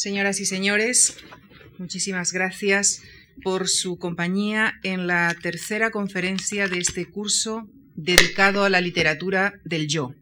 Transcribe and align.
Señoras 0.00 0.40
y 0.40 0.46
señores, 0.46 1.18
muchísimas 1.76 2.32
gracias 2.32 3.02
por 3.42 3.68
su 3.68 3.98
compañía 3.98 4.80
en 4.82 5.06
la 5.06 5.36
tercera 5.42 5.90
conferencia 5.90 6.68
de 6.68 6.78
este 6.78 7.04
curso 7.04 7.68
dedicado 7.96 8.64
a 8.64 8.70
la 8.70 8.80
literatura 8.80 9.60
del 9.62 9.88
yo, 9.88 10.14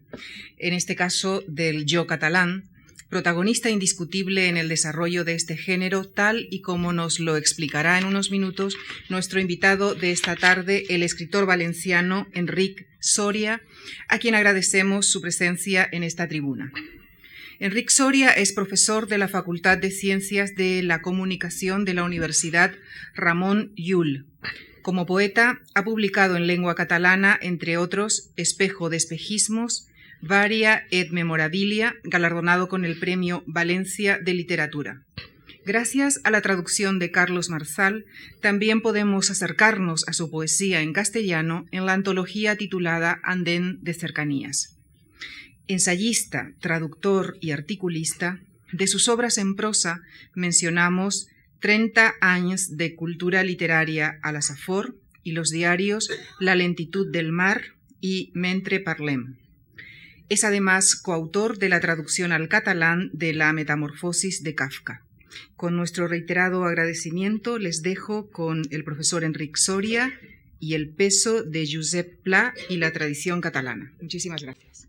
en 0.57 0.75
este 0.75 0.97
caso 0.97 1.45
del 1.47 1.87
yo 1.87 2.09
catalán, 2.09 2.65
protagonista 3.09 3.71
indiscutible 3.71 4.49
en 4.49 4.57
el 4.57 4.69
desarrollo 4.69 5.23
de 5.23 5.35
este 5.35 5.57
género, 5.57 6.03
tal 6.03 6.49
y 6.51 6.61
como 6.61 6.93
nos 6.93 7.21
lo 7.21 7.37
explicará 7.37 8.01
en 8.01 8.05
unos 8.05 8.33
minutos 8.33 8.77
nuestro 9.09 9.39
invitado 9.39 9.95
de 9.95 10.11
esta 10.11 10.35
tarde, 10.35 10.87
el 10.89 11.05
escritor 11.05 11.47
valenciano 11.47 12.27
Enric 12.33 12.89
Soria, 12.99 13.63
a 14.09 14.19
quien 14.19 14.35
agradecemos 14.35 15.07
su 15.07 15.21
presencia 15.21 15.89
en 15.93 16.03
esta 16.03 16.27
tribuna. 16.27 16.73
Enric 17.61 17.91
Soria 17.91 18.31
es 18.31 18.53
profesor 18.53 19.09
de 19.09 19.19
la 19.19 19.27
Facultad 19.27 19.79
de 19.79 19.91
Ciencias 19.91 20.55
de 20.55 20.81
la 20.85 21.03
Comunicación 21.03 21.85
de 21.85 21.93
la 21.93 22.05
Universidad 22.05 22.73
Ramón 23.17 23.73
Llull. 23.75 24.27
Como 24.81 25.07
poeta, 25.07 25.61
ha 25.75 25.83
publicado 25.83 26.37
en 26.37 26.47
lengua 26.47 26.77
catalana, 26.77 27.37
entre 27.43 27.77
otros, 27.77 28.31
Espejo 28.37 28.91
de 28.91 28.97
Espejismos, 28.97 29.89
Varia 30.23 30.87
et 30.93 31.11
Memorabilia, 31.11 31.97
galardonado 32.05 32.69
con 32.69 32.85
el 32.85 32.97
Premio 32.97 33.43
Valencia 33.49 34.19
de 34.19 34.35
Literatura. 34.35 35.03
Gracias 35.67 36.21
a 36.23 36.31
la 36.31 36.43
traducción 36.43 37.01
de 37.01 37.11
Carlos 37.11 37.51
Marzal, 37.51 38.05
también 38.41 38.81
podemos 38.83 39.33
acercarnos 39.33 40.07
a 40.07 40.13
su 40.13 40.31
poesía 40.31 40.81
en 40.81 40.93
castellano 40.93 41.67
en 41.73 41.87
la 41.87 41.95
antología 41.95 42.57
titulada 42.57 43.19
Andén 43.25 43.81
de 43.83 43.95
Cercanías. 43.95 44.78
Ensayista, 45.69 46.53
traductor 46.61 47.37
y 47.41 47.51
articulista, 47.51 48.41
de 48.73 48.87
sus 48.87 49.09
obras 49.09 49.39
en 49.39 49.55
prosa 49.55 50.03
mencionamos 50.35 51.29
30 51.61 52.15
años 52.21 52.77
de 52.77 52.95
cultura 52.95 53.43
literaria 53.43 54.19
a 54.23 54.33
la 54.33 54.43
Safor 54.43 54.97
y 55.23 55.33
los 55.33 55.51
diarios 55.51 56.11
La 56.41 56.55
lentitud 56.55 57.11
del 57.11 57.33
mar 57.33 57.63
y 58.01 58.31
Mentre 58.35 58.81
parlem. 58.81 59.37
Es 60.29 60.45
además 60.45 60.95
coautor 60.95 61.59
de 61.59 61.69
la 61.69 61.81
traducción 61.81 62.33
al 62.33 62.49
catalán 62.49 63.11
de 63.13 63.33
La 63.33 63.53
Metamorfosis 63.53 64.43
de 64.43 64.55
Kafka. 64.55 65.03
Con 65.57 65.77
nuestro 65.77 66.09
reiterado 66.09 66.65
agradecimiento 66.65 67.59
les 67.59 67.83
dejo 67.83 68.31
con 68.31 68.63
el 68.71 68.85
profesor 68.85 69.25
Enric 69.25 69.57
Soria 69.57 70.19
y 70.61 70.75
el 70.75 70.91
peso 70.91 71.43
de 71.43 71.69
Josep 71.71 72.23
Pla 72.23 72.55
y 72.69 72.77
la 72.77 72.93
tradición 72.93 73.41
catalana. 73.41 73.93
Muchísimas 74.01 74.43
gracias. 74.43 74.88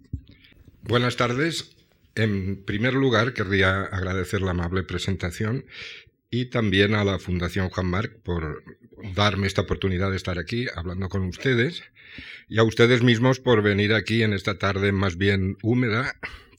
Buenas 0.83 1.17
tardes. 1.17 1.75
En 2.15 2.63
primer 2.63 2.93
lugar, 2.93 3.33
querría 3.33 3.81
agradecer 3.81 4.41
la 4.41 4.51
amable 4.51 4.83
presentación 4.83 5.65
y 6.31 6.45
también 6.45 6.95
a 6.95 7.03
la 7.03 7.19
Fundación 7.19 7.69
Juan 7.69 7.87
Marc 7.87 8.21
por 8.23 8.63
darme 9.15 9.47
esta 9.47 9.61
oportunidad 9.61 10.09
de 10.09 10.17
estar 10.17 10.39
aquí 10.39 10.67
hablando 10.75 11.09
con 11.09 11.23
ustedes 11.25 11.83
y 12.47 12.59
a 12.59 12.63
ustedes 12.63 13.03
mismos 13.03 13.39
por 13.39 13.61
venir 13.61 13.93
aquí 13.93 14.23
en 14.23 14.33
esta 14.33 14.57
tarde 14.57 14.91
más 14.91 15.17
bien 15.17 15.57
húmeda 15.63 16.15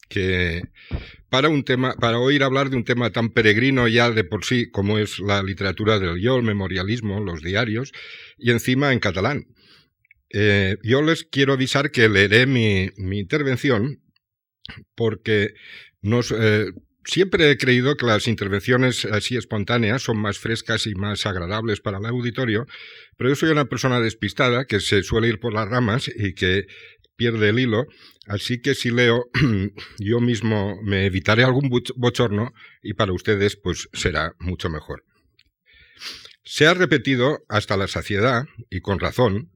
que 0.08 0.62
para 1.28 1.48
un 1.48 1.64
tema 1.64 1.94
para 1.94 2.18
oír 2.18 2.42
hablar 2.42 2.70
de 2.70 2.76
un 2.76 2.84
tema 2.84 3.10
tan 3.10 3.30
peregrino 3.30 3.88
ya 3.88 4.10
de 4.10 4.24
por 4.24 4.44
sí 4.44 4.70
como 4.70 4.98
es 4.98 5.18
la 5.18 5.42
literatura 5.42 5.98
del 5.98 6.20
yo, 6.20 6.36
el 6.36 6.42
memorialismo, 6.42 7.20
los 7.20 7.42
diarios 7.42 7.92
y 8.38 8.50
encima 8.50 8.92
en 8.92 9.00
catalán. 9.00 9.46
Eh, 10.32 10.76
yo 10.82 11.02
les 11.02 11.24
quiero 11.24 11.54
avisar 11.54 11.90
que 11.90 12.08
leeré 12.08 12.46
mi, 12.46 12.90
mi 12.96 13.18
intervención 13.18 14.00
porque 14.94 15.54
eh, 16.02 16.66
siempre 17.04 17.50
he 17.50 17.56
creído 17.56 17.96
que 17.96 18.06
las 18.06 18.28
intervenciones 18.28 19.04
así 19.04 19.36
espontáneas 19.36 20.02
son 20.02 20.18
más 20.18 20.38
frescas 20.38 20.86
y 20.86 20.94
más 20.94 21.26
agradables 21.26 21.80
para 21.80 21.98
el 21.98 22.06
auditorio, 22.06 22.66
pero 23.16 23.30
yo 23.30 23.36
soy 23.36 23.50
una 23.50 23.66
persona 23.66 24.00
despistada 24.00 24.64
que 24.64 24.80
se 24.80 25.02
suele 25.02 25.28
ir 25.28 25.40
por 25.40 25.52
las 25.52 25.68
ramas 25.68 26.10
y 26.14 26.34
que 26.34 26.66
pierde 27.16 27.50
el 27.50 27.58
hilo, 27.58 27.86
así 28.26 28.62
que 28.62 28.74
si 28.74 28.90
leo 28.90 29.26
yo 29.98 30.20
mismo 30.20 30.80
me 30.82 31.04
evitaré 31.04 31.44
algún 31.44 31.70
bochorno 31.96 32.52
y 32.82 32.94
para 32.94 33.12
ustedes 33.12 33.56
pues 33.56 33.88
será 33.92 34.34
mucho 34.38 34.70
mejor. 34.70 35.04
Se 36.42 36.66
ha 36.66 36.74
repetido 36.74 37.40
hasta 37.48 37.76
la 37.76 37.86
saciedad, 37.86 38.46
y 38.70 38.80
con 38.80 38.98
razón, 38.98 39.50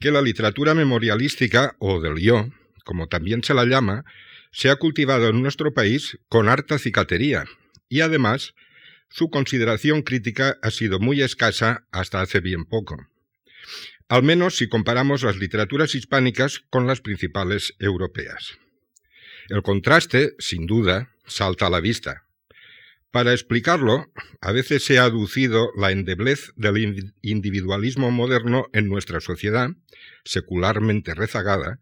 que 0.00 0.10
la 0.10 0.20
literatura 0.20 0.74
memorialística 0.74 1.76
o 1.78 2.00
del 2.00 2.18
yo, 2.18 2.48
como 2.84 3.06
también 3.06 3.42
se 3.44 3.54
la 3.54 3.64
llama, 3.64 4.04
se 4.56 4.70
ha 4.70 4.76
cultivado 4.76 5.28
en 5.28 5.42
nuestro 5.42 5.74
país 5.74 6.18
con 6.30 6.48
harta 6.48 6.78
cicatería 6.78 7.44
y 7.90 8.00
además 8.00 8.54
su 9.10 9.28
consideración 9.28 10.00
crítica 10.00 10.56
ha 10.62 10.70
sido 10.70 10.98
muy 10.98 11.20
escasa 11.20 11.86
hasta 11.92 12.22
hace 12.22 12.40
bien 12.40 12.64
poco. 12.64 12.96
Al 14.08 14.22
menos 14.22 14.56
si 14.56 14.66
comparamos 14.66 15.24
las 15.24 15.36
literaturas 15.36 15.94
hispánicas 15.94 16.60
con 16.70 16.86
las 16.86 17.02
principales 17.02 17.74
europeas. 17.80 18.56
El 19.50 19.60
contraste, 19.60 20.34
sin 20.38 20.64
duda, 20.64 21.12
salta 21.26 21.66
a 21.66 21.70
la 21.70 21.80
vista. 21.80 22.24
Para 23.10 23.34
explicarlo, 23.34 24.10
a 24.40 24.52
veces 24.52 24.82
se 24.82 24.98
ha 24.98 25.04
aducido 25.04 25.68
la 25.76 25.90
endeblez 25.90 26.54
del 26.56 27.12
individualismo 27.20 28.10
moderno 28.10 28.68
en 28.72 28.88
nuestra 28.88 29.20
sociedad, 29.20 29.68
secularmente 30.24 31.12
rezagada, 31.12 31.78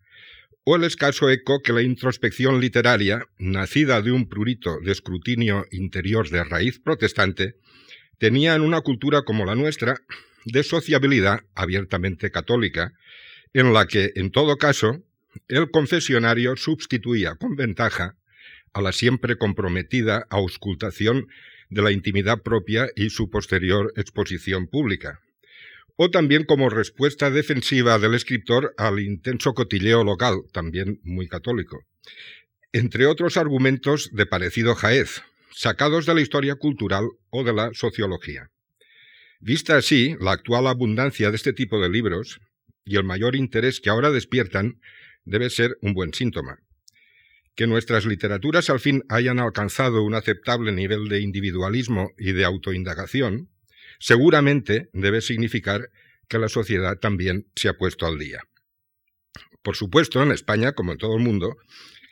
o 0.65 0.77
el 0.77 0.85
escaso 0.85 1.29
eco 1.29 1.61
que 1.63 1.75
la 1.75 1.83
introspección 1.83 2.59
literaria, 2.59 3.27
nacida 3.39 4.01
de 4.01 4.13
un 4.13 4.29
prurito 4.29 4.81
de 4.81 4.93
escrutinio 4.93 5.67
interior 5.71 6.31
de 6.31 6.43
raíz 6.43 6.81
protestante, 6.81 7.57
tenía 8.19 8.55
en 8.55 8.63
una 8.63 8.81
cultura 8.81 9.23
como 9.23 9.45
la 9.45 9.55
nuestra 9.55 10.01
de 10.47 10.63
sociabilidad 10.63 11.41
abiertamente 11.55 12.31
católica, 12.31 12.95
en 13.53 13.75
la 13.75 13.87
que, 13.87 14.13
en 14.17 14.31
todo 14.31 14.57
caso, 14.57 15.05
el 15.49 15.71
confesionario 15.71 16.57
sustituía 16.57 17.35
con 17.35 17.57
ventaja 17.57 18.17
a 18.73 18.81
la 18.81 18.93
siempre 18.93 19.37
comprometida 19.37 20.27
auscultación 20.31 21.29
de 21.69 21.83
la 21.83 21.93
intimidad 21.93 22.43
propia 22.43 22.89
y 22.97 23.11
su 23.11 23.31
posterior 23.31 23.93
exposición 23.97 24.67
pública 24.67 25.21
o 25.97 26.11
también 26.11 26.45
como 26.45 26.71
respuesta 26.71 27.31
defensiva 27.31 27.99
del 27.99 28.15
escritor 28.15 28.75
al 28.77 29.01
intenso 29.01 29.55
cotilleo 29.55 30.05
local, 30.05 30.43
también 30.53 31.01
muy 31.03 31.29
católico, 31.29 31.85
entre 32.73 33.07
otros 33.07 33.37
argumentos 33.37 34.11
de 34.13 34.27
parecido 34.27 34.75
jaez, 34.75 35.23
sacados 35.53 36.07
de 36.07 36.15
la 36.15 36.21
historia 36.21 36.57
cultural 36.57 37.09
o 37.31 37.45
de 37.45 37.53
la 37.53 37.71
sociología. 37.75 38.51
Vista 39.41 39.77
así, 39.77 40.17
la 40.21 40.33
actual 40.33 40.67
abundancia 40.67 41.31
de 41.31 41.37
este 41.37 41.53
tipo 41.53 41.81
de 41.81 41.91
libros 41.91 42.41
y 42.85 42.97
el 42.97 43.05
mayor 43.05 43.37
interés 43.37 43.81
que 43.81 43.91
ahora 43.91 44.11
despiertan 44.11 44.81
debe 45.25 45.51
ser 45.51 45.77
un 45.81 45.95
buen 45.95 46.13
síntoma. 46.13 46.59
Que 47.55 47.67
nuestras 47.67 48.05
literaturas 48.05 48.69
al 48.69 48.81
fin 48.81 49.05
hayan 49.09 49.39
alcanzado 49.39 50.03
un 50.03 50.15
aceptable 50.15 50.73
nivel 50.73 51.09
de 51.09 51.21
individualismo 51.21 52.11
y 52.19 52.33
de 52.33 52.45
autoindagación 52.45 53.49
seguramente 53.99 54.89
debe 54.93 55.21
significar 55.21 55.91
que 56.29 56.39
la 56.39 56.49
sociedad 56.49 56.99
también 56.99 57.47
se 57.55 57.69
ha 57.69 57.77
puesto 57.77 58.07
al 58.07 58.19
día. 58.19 58.43
Por 59.63 59.77
supuesto, 59.77 60.23
en 60.23 60.33
España, 60.33 60.73
como 60.73 60.93
en 60.93 60.99
todo 60.99 61.17
el 61.17 61.23
mundo, 61.23 61.57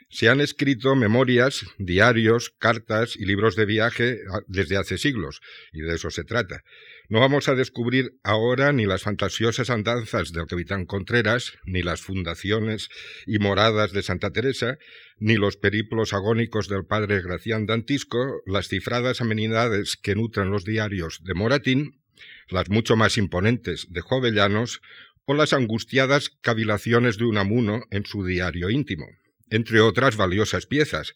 se 0.08 0.28
han 0.28 0.40
escrito 0.40 0.94
memorias, 0.94 1.64
diarios, 1.78 2.54
cartas 2.58 3.16
y 3.16 3.24
libros 3.24 3.56
de 3.56 3.64
viaje 3.64 4.20
ah, 4.30 4.40
desde 4.46 4.76
hace 4.76 4.98
siglos, 4.98 5.40
y 5.72 5.80
de 5.80 5.94
eso 5.94 6.10
se 6.10 6.24
trata. 6.24 6.62
No 7.08 7.20
vamos 7.20 7.48
a 7.48 7.54
descubrir 7.54 8.18
ahora 8.22 8.72
ni 8.72 8.86
las 8.86 9.02
fantasiosas 9.02 9.70
andanzas 9.70 10.32
del 10.32 10.46
capitán 10.46 10.86
Contreras, 10.86 11.52
ni 11.64 11.82
las 11.82 12.00
fundaciones 12.00 12.88
y 13.26 13.38
moradas 13.38 13.92
de 13.92 14.02
Santa 14.02 14.30
Teresa, 14.30 14.78
ni 15.18 15.36
los 15.36 15.56
periplos 15.56 16.12
agónicos 16.12 16.68
del 16.68 16.84
padre 16.84 17.20
Gracián 17.20 17.66
Dantisco, 17.66 18.42
las 18.46 18.68
cifradas 18.68 19.20
amenidades 19.20 19.96
que 19.96 20.14
nutren 20.14 20.50
los 20.50 20.64
diarios 20.64 21.20
de 21.24 21.34
Moratín, 21.34 22.00
las 22.48 22.70
mucho 22.70 22.96
más 22.96 23.18
imponentes 23.18 23.86
de 23.90 24.00
Jovellanos, 24.00 24.80
o 25.24 25.34
las 25.34 25.52
angustiadas 25.52 26.30
cavilaciones 26.40 27.16
de 27.16 27.26
Unamuno 27.26 27.82
en 27.90 28.04
su 28.06 28.24
diario 28.24 28.70
íntimo 28.70 29.06
entre 29.52 29.82
otras 29.82 30.16
valiosas 30.16 30.66
piezas. 30.66 31.14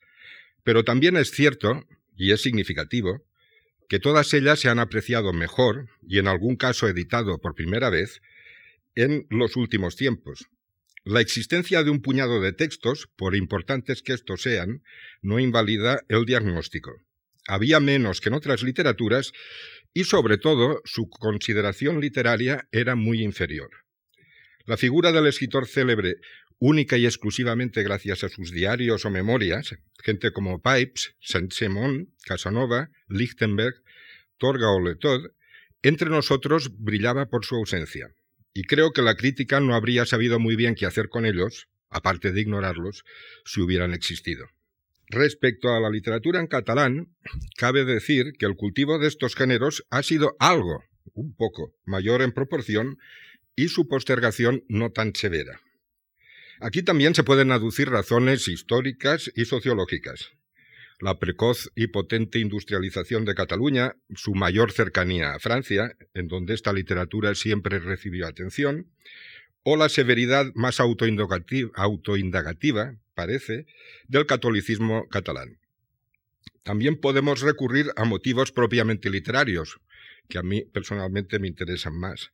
Pero 0.62 0.84
también 0.84 1.16
es 1.16 1.31
cierto, 1.31 1.87
y 2.16 2.32
es 2.32 2.43
significativo, 2.43 3.25
que 3.88 4.00
todas 4.00 4.32
ellas 4.34 4.60
se 4.60 4.68
han 4.68 4.78
apreciado 4.78 5.32
mejor, 5.32 5.88
y 6.06 6.18
en 6.18 6.28
algún 6.28 6.56
caso 6.56 6.88
editado 6.88 7.38
por 7.38 7.54
primera 7.54 7.90
vez, 7.90 8.20
en 8.94 9.26
los 9.30 9.56
últimos 9.56 9.96
tiempos. 9.96 10.46
La 11.04 11.20
existencia 11.20 11.84
de 11.84 11.90
un 11.90 12.02
puñado 12.02 12.40
de 12.40 12.52
textos, 12.52 13.08
por 13.16 13.36
importantes 13.36 14.02
que 14.02 14.12
estos 14.12 14.42
sean, 14.42 14.82
no 15.22 15.38
invalida 15.38 16.02
el 16.08 16.24
diagnóstico. 16.24 16.96
Había 17.46 17.78
menos 17.78 18.20
que 18.20 18.28
en 18.28 18.34
otras 18.34 18.62
literaturas 18.64 19.32
y 19.94 20.04
sobre 20.04 20.36
todo 20.36 20.82
su 20.84 21.08
consideración 21.08 22.00
literaria 22.00 22.66
era 22.72 22.96
muy 22.96 23.22
inferior. 23.22 23.70
La 24.64 24.76
figura 24.76 25.12
del 25.12 25.28
escritor 25.28 25.68
célebre 25.68 26.16
única 26.58 26.97
y 26.97 27.05
exclusivamente 27.05 27.82
gracias 27.82 28.25
a 28.25 28.29
sus 28.29 28.50
diarios 28.50 29.05
o 29.05 29.11
memorias, 29.11 29.76
gente 30.03 30.32
como 30.32 30.62
Pipes, 30.62 31.14
Saint-Simon, 31.20 32.14
Casanova, 32.25 32.91
Lichtenberg, 33.08 33.75
Torga 34.38 34.70
o 34.70 34.81
Letod, 34.81 35.32
entre 35.82 36.11
nosotros 36.11 36.70
brillaba 36.79 37.26
por 37.26 37.44
su 37.44 37.56
ausencia. 37.56 38.11
Y 38.55 38.64
creo 38.64 38.93
que 38.93 39.03
la 39.03 39.17
crítica 39.17 39.61
no 39.61 39.75
habría 39.75 40.06
sabido 40.06 40.38
muy 40.38 40.56
bien 40.56 40.75
qué 40.75 40.87
hacer 40.87 41.08
con 41.08 41.26
ellos, 41.26 41.69
aparte 41.91 42.32
de 42.32 42.41
ignorarlos, 42.41 43.05
si 43.44 43.61
hubieran 43.61 43.93
existido. 43.93 44.47
Respecto 45.08 45.73
a 45.73 45.81
la 45.81 45.91
literatura 45.91 46.41
en 46.41 46.49
catalán, 46.49 47.14
cabe 47.56 47.85
decir 47.85 48.32
que 48.38 48.47
el 48.47 48.56
cultivo 48.56 48.99
de 48.99 49.08
estos 49.08 49.37
géneros 49.37 49.87
ha 49.91 50.03
sido 50.03 50.37
algo, 50.41 50.82
un 51.14 51.35
poco, 51.37 51.75
mayor 51.85 52.23
en 52.23 52.32
proporción 52.32 52.99
y 53.55 53.69
su 53.69 53.87
postergación 53.88 54.64
no 54.69 54.91
tan 54.91 55.14
severa. 55.14 55.61
Aquí 56.61 56.82
también 56.82 57.14
se 57.14 57.25
pueden 57.25 57.53
aducir 57.53 57.91
razones 57.91 58.49
históricas 58.49 59.31
y 59.35 59.44
sociológicas. 59.44 60.31
La 60.99 61.19
precoz 61.19 61.70
y 61.75 61.88
potente 61.88 62.38
industrialización 62.38 63.26
de 63.26 63.35
Cataluña, 63.35 63.97
su 64.14 64.35
mayor 64.35 64.73
cercanía 64.73 65.35
a 65.35 65.38
Francia, 65.38 65.94
en 66.14 66.29
donde 66.29 66.55
esta 66.55 66.73
literatura 66.73 67.35
siempre 67.35 67.79
recibió 67.79 68.26
atención, 68.26 68.87
o 69.62 69.76
la 69.76 69.91
severidad 69.91 70.47
más 70.55 70.81
autoindagativa, 70.81 72.94
parece, 73.14 73.67
del 74.08 74.25
catolicismo 74.25 75.06
catalán. 75.08 75.58
También 76.62 76.99
podemos 76.99 77.43
recurrir 77.43 77.91
a 77.97 78.05
motivos 78.05 78.53
propiamente 78.53 79.11
literarios, 79.11 79.79
que 80.29 80.38
a 80.38 80.43
mí 80.43 80.62
personalmente 80.62 81.38
me 81.38 81.49
interesan 81.49 81.99
más. 81.99 82.31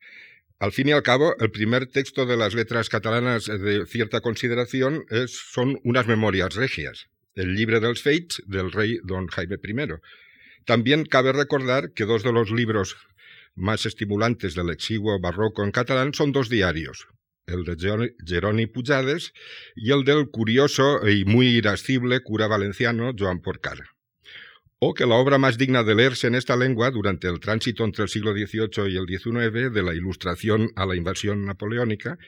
Al 0.63 0.71
fin 0.71 0.87
y 0.87 0.93
al 0.93 1.03
cabo, 1.03 1.35
el 1.41 1.51
primer 1.51 1.89
texto 1.89 2.25
de 2.25 2.37
las 2.37 2.55
letras 2.55 2.89
catalanas 2.89 3.47
de 3.47 3.85
cierta 3.85 4.21
consideración 4.21 5.05
son 5.27 5.81
unas 5.83 6.07
memorias 6.07 6.55
regias, 6.55 7.09
el 7.35 7.57
Libre 7.57 7.81
dels 7.81 8.01
Fates 8.01 8.41
del 8.47 8.71
rey 8.71 9.01
don 9.03 9.27
Jaime 9.27 9.57
I. 9.61 9.87
También 10.65 11.05
cabe 11.05 11.33
recordar 11.33 11.91
que 11.95 12.05
dos 12.05 12.23
de 12.23 12.33
los 12.33 12.53
libros 12.53 12.97
más 13.57 13.87
estimulantes 13.87 14.55
del 14.55 14.71
exiguo 14.71 15.19
barroco 15.19 15.65
en 15.65 15.73
catalán 15.73 16.15
son 16.15 16.31
dos 16.31 16.49
diarios, 16.49 17.09
el 17.49 17.65
de 17.65 18.15
Jeroni 18.25 18.69
Pujades 18.69 19.33
y 19.75 19.91
el 19.91 20.05
del 20.05 20.31
curioso 20.31 21.09
y 21.09 21.25
muy 21.25 21.49
irascible 21.49 22.21
cura 22.21 22.47
valenciano 22.47 23.11
Joan 23.19 23.41
Porcar 23.41 23.92
o 24.85 24.95
que 24.95 25.07
la 25.07 25.15
obra 25.15 25.39
más 25.39 25.59
digna 25.59 25.85
de 25.85 25.95
leerse 25.95 26.27
en 26.27 26.35
esta 26.35 26.57
lengua 26.57 26.91
durante 26.91 27.29
el 27.29 27.39
tránsito 27.39 27.85
entre 27.85 28.03
el 28.03 28.09
siglo 28.09 28.33
XVIII 28.33 28.91
y 28.91 28.97
el 28.97 29.07
XIX, 29.07 29.73
de 29.73 29.81
la 29.81 29.95
Ilustración 29.95 30.73
a 30.75 30.87
la 30.87 30.97
invasión 30.97 31.45
napoleónica, 31.45 32.19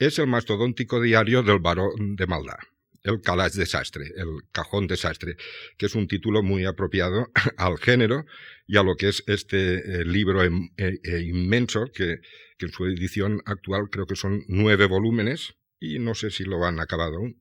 es 0.00 0.18
el 0.18 0.26
mastodóntico 0.26 1.00
diario 1.00 1.44
del 1.44 1.60
barón 1.60 2.16
de 2.16 2.26
Maldá, 2.26 2.58
el 3.04 3.20
Calage 3.20 3.60
Desastre, 3.60 4.06
el 4.16 4.40
Cajón 4.50 4.88
Desastre, 4.88 5.36
que 5.78 5.86
es 5.86 5.94
un 5.94 6.08
título 6.08 6.42
muy 6.42 6.64
apropiado 6.64 7.30
al 7.58 7.78
género 7.78 8.26
y 8.66 8.76
a 8.76 8.82
lo 8.82 8.96
que 8.96 9.10
es 9.10 9.22
este 9.28 10.00
eh, 10.00 10.04
libro 10.04 10.42
em, 10.42 10.70
eh, 10.76 10.98
eh, 11.04 11.20
inmenso, 11.20 11.92
que, 11.94 12.16
que 12.58 12.66
en 12.66 12.72
su 12.72 12.86
edición 12.86 13.40
actual 13.46 13.88
creo 13.88 14.08
que 14.08 14.16
son 14.16 14.42
nueve 14.48 14.86
volúmenes 14.86 15.54
y 15.78 16.00
no 16.00 16.16
sé 16.16 16.32
si 16.32 16.42
lo 16.42 16.64
han 16.64 16.80
acabado 16.80 17.18
aún. 17.18 17.40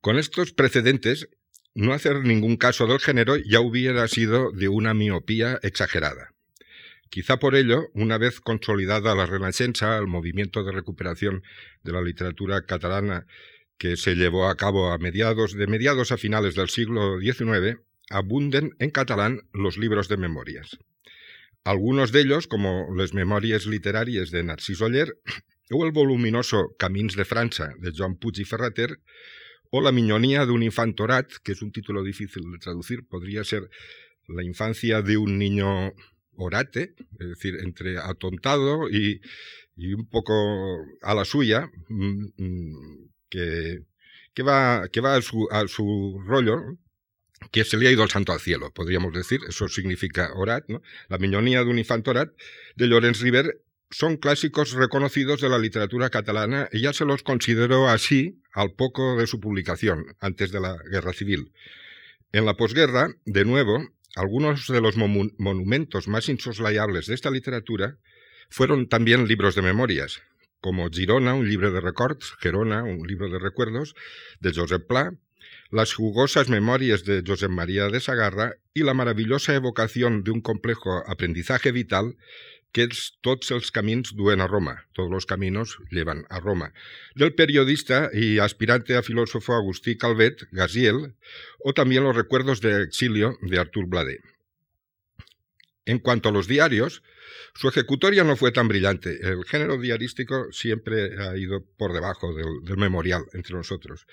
Con 0.00 0.18
estos 0.18 0.52
precedentes, 0.54 1.28
no 1.76 1.92
hacer 1.92 2.24
ningún 2.24 2.56
caso 2.56 2.86
del 2.86 3.00
género 3.00 3.36
ya 3.36 3.60
hubiera 3.60 4.08
sido 4.08 4.50
de 4.50 4.68
una 4.68 4.94
miopía 4.94 5.60
exagerada. 5.62 6.32
Quizá 7.10 7.38
por 7.38 7.54
ello, 7.54 7.88
una 7.92 8.16
vez 8.16 8.40
consolidada 8.40 9.14
la 9.14 9.26
Renaixença, 9.26 9.98
el 9.98 10.06
movimiento 10.06 10.64
de 10.64 10.72
recuperación 10.72 11.42
de 11.84 11.92
la 11.92 12.00
literatura 12.00 12.64
catalana 12.64 13.26
que 13.76 13.96
se 13.96 14.14
llevó 14.14 14.48
a 14.48 14.56
cabo 14.56 14.90
a 14.90 14.96
mediados 14.96 15.52
de 15.52 15.66
mediados 15.66 16.12
a 16.12 16.16
finales 16.16 16.54
del 16.54 16.70
siglo 16.70 17.20
XIX, 17.20 17.78
abunden 18.08 18.74
en 18.78 18.90
catalán 18.90 19.42
los 19.52 19.76
libros 19.76 20.08
de 20.08 20.16
memorias. 20.16 20.78
Algunos 21.62 22.10
de 22.10 22.22
ellos, 22.22 22.46
como 22.46 22.88
Les 22.96 23.12
Memòries 23.12 23.66
Literàries 23.66 24.30
de 24.30 24.42
Narcís 24.44 24.80
Oller 24.80 25.12
o 25.70 25.84
el 25.84 25.92
voluminoso 25.92 26.74
Camins 26.78 27.16
de 27.16 27.26
França 27.26 27.74
de 27.78 27.92
Joan 27.92 28.16
Puig 28.16 28.46
Ferrater, 28.46 28.96
o 29.70 29.80
La 29.80 29.92
miñonía 29.92 30.46
de 30.46 30.52
un 30.52 30.62
infantorat, 30.62 31.30
que 31.42 31.52
es 31.52 31.62
un 31.62 31.72
título 31.72 32.02
difícil 32.02 32.42
de 32.50 32.58
traducir, 32.58 33.06
podría 33.06 33.44
ser 33.44 33.68
la 34.28 34.42
infancia 34.42 35.02
de 35.02 35.16
un 35.16 35.38
niño 35.38 35.92
orate, 36.36 36.94
es 37.18 37.28
decir, 37.28 37.56
entre 37.62 37.98
atontado 37.98 38.88
y, 38.90 39.20
un 39.94 40.08
poco 40.08 40.32
a 41.02 41.14
la 41.14 41.24
suya, 41.24 41.70
mm, 41.88 42.26
mm, 42.36 43.08
que, 43.28 44.42
va, 44.42 44.88
que 44.88 45.00
va 45.00 45.16
a, 45.16 45.22
su, 45.22 45.48
a 45.50 45.66
su 45.68 46.22
rollo, 46.26 46.78
que 47.52 47.64
se 47.64 47.76
le 47.76 47.88
ha 47.88 47.92
ido 47.92 48.02
el 48.02 48.10
santo 48.10 48.32
al 48.32 48.40
cielo, 48.40 48.72
podríamos 48.72 49.12
decir, 49.12 49.40
eso 49.48 49.68
significa 49.68 50.32
orat, 50.34 50.64
¿no? 50.68 50.82
La 51.08 51.18
miñonía 51.18 51.62
de 51.62 51.70
un 51.70 51.78
infantorat 51.78 52.32
de 52.76 52.86
Llorenç 52.86 53.20
River 53.20 53.60
son 53.90 54.16
clásicos 54.16 54.72
reconocidos 54.72 55.40
de 55.40 55.48
la 55.48 55.58
literatura 55.58 56.10
catalana 56.10 56.68
y 56.72 56.80
ya 56.80 56.92
se 56.92 57.04
los 57.04 57.22
consideró 57.22 57.88
así 57.88 58.42
al 58.52 58.72
poco 58.72 59.16
de 59.16 59.26
su 59.26 59.40
publicación, 59.40 60.16
antes 60.20 60.50
de 60.50 60.60
la 60.60 60.76
Guerra 60.90 61.12
Civil. 61.12 61.52
En 62.32 62.44
la 62.46 62.56
posguerra, 62.56 63.08
de 63.24 63.44
nuevo, 63.44 63.88
algunos 64.16 64.66
de 64.68 64.80
los 64.80 64.96
monumentos 64.96 66.08
más 66.08 66.28
insoslayables 66.28 67.06
de 67.06 67.14
esta 67.14 67.30
literatura 67.30 67.98
fueron 68.48 68.88
también 68.88 69.28
libros 69.28 69.54
de 69.54 69.62
memorias, 69.62 70.22
como 70.60 70.88
Girona, 70.90 71.34
un 71.34 71.48
libro 71.48 71.70
de 71.70 71.80
records, 71.80 72.34
Gerona, 72.40 72.82
un 72.82 73.06
libro 73.06 73.28
de 73.28 73.38
recuerdos, 73.38 73.94
de 74.40 74.52
Josep 74.52 74.86
Pla, 74.86 75.14
las 75.70 75.94
jugosas 75.94 76.48
memorias 76.48 77.04
de 77.04 77.22
Josep 77.26 77.50
María 77.50 77.88
de 77.88 78.00
Sagarra 78.00 78.54
y 78.72 78.82
la 78.82 78.94
maravillosa 78.94 79.54
evocación 79.54 80.22
de 80.22 80.30
un 80.30 80.40
complejo 80.40 81.02
aprendizaje 81.06 81.72
vital 81.72 82.16
que 82.76 82.84
tots 83.24 83.54
els 83.56 83.70
camins 83.72 84.10
duen 84.18 84.42
a 84.44 84.46
Roma, 84.50 84.74
todos 84.92 85.08
los 85.10 85.24
caminos 85.24 85.78
llevan 85.90 86.26
a 86.28 86.40
Roma, 86.40 86.74
del 87.14 87.32
periodista 87.32 88.10
y 88.12 88.38
aspirante 88.38 88.96
a 88.96 89.02
filósofo 89.02 89.54
Agustí 89.54 89.96
Calvet, 89.96 90.44
Gaziel, 90.52 91.14
o 91.64 91.72
también 91.72 92.04
los 92.04 92.14
recuerdos 92.14 92.60
de 92.60 92.82
exilio 92.82 93.38
de 93.40 93.58
Artur 93.58 93.86
Blade. 93.86 94.20
En 95.86 96.00
cuanto 96.00 96.28
a 96.28 96.32
los 96.32 96.48
diarios, 96.48 97.02
su 97.54 97.68
ejecutoria 97.68 98.24
no 98.24 98.36
fue 98.36 98.52
tan 98.52 98.68
brillante. 98.68 99.20
El 99.22 99.44
género 99.44 99.80
diarístico 99.80 100.52
siempre 100.52 101.16
ha 101.18 101.34
ido 101.38 101.64
por 101.78 101.94
debajo 101.94 102.34
del, 102.34 102.76
memorial 102.76 103.24
entre 103.32 103.54
nosotros, 103.54 104.06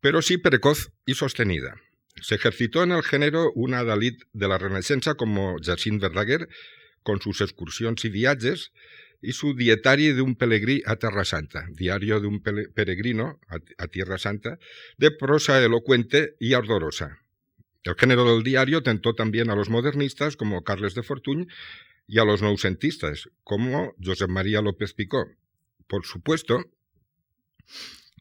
pero 0.00 0.20
sí 0.20 0.36
precoz 0.36 0.90
y 1.06 1.14
sostenida. 1.14 1.76
Se 2.20 2.34
ejercitó 2.34 2.82
en 2.82 2.90
el 2.90 3.04
género 3.04 3.52
una 3.54 3.84
Dalit 3.84 4.24
de 4.32 4.48
la 4.48 4.58
Renaixença 4.58 5.14
como 5.14 5.58
Jacint 5.62 6.02
Verdaguer 6.02 6.48
con 7.02 7.20
sus 7.20 7.40
excursiones 7.40 8.04
y 8.04 8.08
viajes, 8.08 8.72
y 9.22 9.32
su 9.32 9.54
dietario 9.54 10.14
de 10.14 10.22
un 10.22 10.34
pelegrí 10.34 10.82
a 10.86 10.96
Tierra 10.96 11.24
Santa, 11.24 11.66
diario 11.72 12.20
de 12.20 12.26
un 12.26 12.42
peregrino 12.42 13.38
a, 13.48 13.86
Tierra 13.88 14.18
Santa, 14.18 14.58
de 14.96 15.10
prosa 15.10 15.62
elocuente 15.62 16.36
y 16.40 16.54
ardorosa. 16.54 17.18
El 17.82 17.94
género 17.96 18.32
del 18.32 18.42
diario 18.42 18.82
tentó 18.82 19.14
también 19.14 19.50
a 19.50 19.54
los 19.54 19.68
modernistas 19.70 20.36
como 20.36 20.64
Carles 20.64 20.94
de 20.94 21.02
Fortuny 21.02 21.46
y 22.06 22.18
a 22.18 22.24
los 22.24 22.42
noucentistas 22.42 23.28
como 23.44 23.94
Josep 24.02 24.28
María 24.28 24.60
López 24.62 24.94
Picó. 24.94 25.26
Por 25.86 26.04
supuesto, 26.04 26.64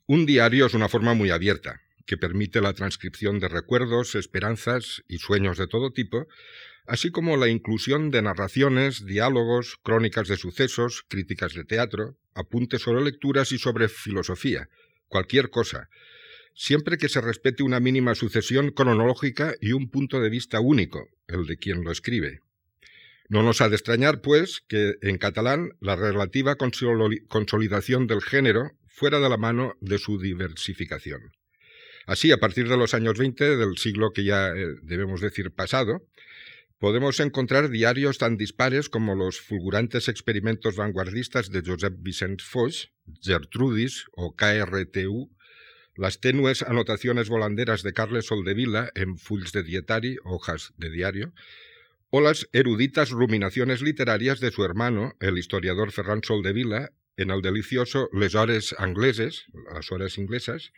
un 0.05 0.25
diario 0.25 0.65
es 0.65 0.73
una 0.73 0.89
forma 0.89 1.13
muy 1.13 1.29
abierta, 1.29 1.81
que 2.05 2.17
permite 2.17 2.61
la 2.61 2.73
transcripción 2.73 3.39
de 3.39 3.47
recuerdos, 3.47 4.15
esperanzas 4.15 5.03
y 5.07 5.19
sueños 5.19 5.57
de 5.57 5.67
todo 5.67 5.91
tipo, 5.91 6.27
así 6.89 7.11
como 7.11 7.37
la 7.37 7.47
inclusión 7.47 8.09
de 8.09 8.21
narraciones, 8.21 9.05
diálogos, 9.05 9.77
crónicas 9.83 10.27
de 10.27 10.37
sucesos, 10.37 11.05
críticas 11.07 11.53
de 11.53 11.63
teatro, 11.63 12.17
apuntes 12.33 12.81
sobre 12.81 13.03
lecturas 13.03 13.51
y 13.51 13.59
sobre 13.59 13.89
filosofía, 13.89 14.69
cualquier 15.07 15.49
cosa, 15.51 15.89
siempre 16.55 16.97
que 16.97 17.07
se 17.07 17.21
respete 17.21 17.63
una 17.63 17.79
mínima 17.79 18.15
sucesión 18.15 18.71
cronológica 18.71 19.53
y 19.61 19.71
un 19.73 19.89
punto 19.89 20.19
de 20.19 20.29
vista 20.29 20.59
único, 20.59 21.07
el 21.27 21.45
de 21.45 21.57
quien 21.57 21.83
lo 21.83 21.91
escribe. 21.91 22.41
No 23.29 23.43
nos 23.43 23.61
ha 23.61 23.69
de 23.69 23.75
extrañar, 23.75 24.21
pues, 24.21 24.61
que 24.67 24.95
en 25.03 25.19
catalán 25.19 25.73
la 25.79 25.95
relativa 25.95 26.55
consolidación 26.55 28.07
del 28.07 28.21
género 28.21 28.71
fuera 28.87 29.19
de 29.19 29.29
la 29.29 29.37
mano 29.37 29.75
de 29.79 29.99
su 29.99 30.19
diversificación. 30.19 31.31
Así, 32.07 32.31
a 32.31 32.37
partir 32.37 32.67
de 32.67 32.77
los 32.77 32.95
años 32.95 33.19
20 33.19 33.57
del 33.57 33.77
siglo 33.77 34.11
que 34.11 34.23
ya 34.23 34.47
eh, 34.49 34.75
debemos 34.81 35.21
decir 35.21 35.51
pasado, 35.51 36.07
podemos 36.79 37.19
encontrar 37.19 37.69
diarios 37.69 38.17
tan 38.17 38.37
dispares 38.37 38.89
como 38.89 39.13
los 39.13 39.39
fulgurantes 39.39 40.07
experimentos 40.07 40.77
vanguardistas 40.77 41.51
de 41.51 41.61
Josep 41.61 41.95
Vicent 41.99 42.41
Foix, 42.41 42.91
Gertrudis 43.21 44.05
o 44.13 44.35
KRTU, 44.35 45.29
las 45.95 46.21
tenues 46.21 46.63
anotaciones 46.63 47.27
volanderas 47.27 47.83
de 47.83 47.93
Carles 47.93 48.27
Soldevila 48.27 48.89
en 48.95 49.17
fulls 49.17 49.51
de 49.51 49.63
dietari, 49.63 50.15
hojas 50.23 50.73
de 50.77 50.89
diario, 50.89 51.33
o 52.09 52.21
las 52.21 52.47
eruditas 52.53 53.11
ruminaciones 53.11 53.81
literarias 53.81 54.39
de 54.39 54.51
su 54.51 54.63
hermano, 54.63 55.15
el 55.19 55.37
historiador 55.37 55.91
Ferran 55.91 56.23
Soldevila, 56.23 56.93
en 57.17 57.31
el 57.31 57.41
delicioso 57.41 58.09
Les 58.13 58.33
Hores 58.33 58.73
Angleses, 58.77 59.45
las 59.73 59.91
horas 59.91 60.17
inglesas, 60.17 60.71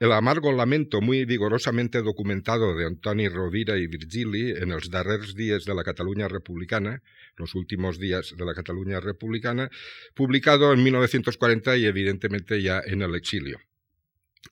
el 0.00 0.12
amargo 0.12 0.50
lamento 0.50 1.02
muy 1.02 1.26
vigorosamente 1.26 2.00
documentado 2.00 2.74
de 2.74 2.86
Antoni 2.86 3.28
Rovira 3.28 3.76
y 3.76 3.86
Virgili 3.86 4.52
en 4.52 4.70
los 4.70 4.90
darrers 4.90 5.34
días 5.34 5.66
de 5.66 5.74
la 5.74 5.84
Cataluña 5.84 6.26
republicana, 6.26 7.02
los 7.36 7.54
últimos 7.54 7.98
días 7.98 8.34
de 8.34 8.46
la 8.46 8.54
Cataluña 8.54 8.98
republicana, 9.00 9.68
publicado 10.14 10.72
en 10.72 10.82
1940 10.82 11.76
y 11.76 11.84
evidentemente 11.84 12.62
ya 12.62 12.80
en 12.82 13.02
el 13.02 13.14
exilio. 13.14 13.60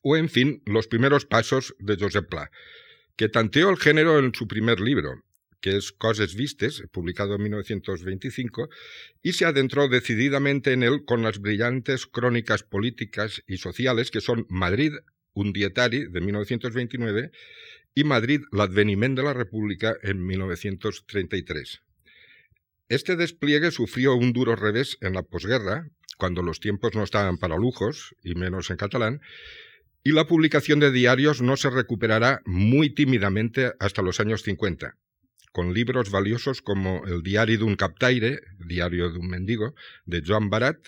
O, 0.02 0.19
en 0.19 0.28
fin, 0.28 0.62
los 0.67 0.87
primeros 0.87 1.25
pasos 1.25 1.75
de 1.78 1.97
Josep 1.97 2.28
Pla, 2.28 2.50
que 3.17 3.31
tanteó 3.31 3.71
el 3.71 3.78
género 3.78 4.19
en 4.19 4.35
su 4.35 4.47
primer 4.47 4.81
libro, 4.81 5.25
que 5.62 5.78
es 5.78 5.93
Coses 5.93 6.35
Vistes, 6.35 6.83
publicado 6.93 7.37
en 7.37 7.45
1925, 7.45 8.69
y 9.23 9.33
se 9.33 9.47
adentró 9.47 9.88
decididamente 9.88 10.75
en 10.75 10.83
él 10.83 11.07
con 11.07 11.23
las 11.23 11.40
brillantes 11.40 12.07
crónicas 12.07 12.64
políticas 12.64 13.43
y 13.47 13.57
sociales 13.57 14.11
que 14.11 14.21
son 14.21 14.45
Madrid, 14.50 14.93
un 15.38 15.52
dietari, 15.52 16.07
de 16.11 16.21
1929, 16.21 17.30
y 17.95 18.04
Madrid, 18.04 18.42
l'adveniment 18.50 19.14
de 19.14 19.23
la 19.23 19.35
República, 19.35 19.97
en 20.02 20.25
1933. 20.26 21.80
Este 22.88 23.16
despliegue 23.16 23.71
sufrió 23.71 24.14
un 24.16 24.33
duro 24.33 24.57
revés 24.57 24.99
en 25.00 25.14
la 25.14 25.23
posguerra, 25.23 25.88
cuando 26.16 26.42
los 26.42 26.59
tiempos 26.59 26.95
no 26.95 27.04
estaban 27.04 27.38
para 27.38 27.57
lujos, 27.57 28.16
y 28.25 28.35
menos 28.35 28.71
en 28.71 28.76
catalán, 28.76 29.21
y 30.02 30.12
la 30.12 30.26
publicación 30.26 30.80
de 30.80 30.90
diarios 30.90 31.40
no 31.40 31.57
se 31.57 31.71
recuperará 31.71 32.40
muy 32.45 32.90
tímidamente 32.90 33.73
hasta 33.78 34.02
los 34.02 34.18
años 34.18 34.42
50, 34.42 34.97
con 35.52 35.73
libros 35.73 36.11
valiosos 36.11 36.62
como 36.62 37.07
El 37.07 37.23
diario 37.23 37.59
de 37.59 37.64
un 37.64 37.76
captaire, 37.76 38.40
Diario 38.59 39.12
de 39.12 39.18
un 39.18 39.28
mendigo, 39.28 39.75
de 40.04 40.23
Joan 40.26 40.50
Barat, 40.50 40.78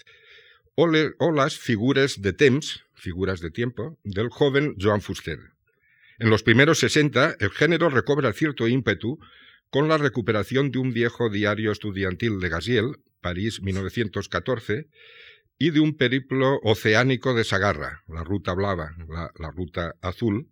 o, 0.74 1.32
las 1.32 1.58
figuras 1.58 2.22
de 2.22 2.32
temps, 2.32 2.84
figuras 3.00 3.40
de 3.40 3.50
tiempo, 3.50 3.98
del 4.04 4.28
joven 4.28 4.76
Joan 4.78 5.00
Fuster. 5.00 5.38
En 6.18 6.30
los 6.30 6.42
primeros 6.42 6.78
60, 6.80 7.36
el 7.40 7.50
género 7.50 7.88
recobra 7.88 8.32
cierto 8.32 8.68
ímpetu 8.68 9.18
con 9.70 9.88
la 9.88 9.98
recuperación 9.98 10.70
de 10.70 10.78
un 10.78 10.92
viejo 10.92 11.30
diario 11.30 11.72
estudiantil 11.72 12.40
de 12.40 12.48
Gaziel, 12.48 12.96
París 13.20 13.62
1914, 13.62 14.88
y 15.58 15.70
de 15.70 15.80
un 15.80 15.96
periplo 15.96 16.58
oceánico 16.62 17.34
de 17.34 17.44
Sagarra, 17.44 18.02
la 18.08 18.24
ruta 18.24 18.54
blava, 18.54 18.96
la, 19.38 19.50
ruta 19.50 19.94
azul, 20.00 20.48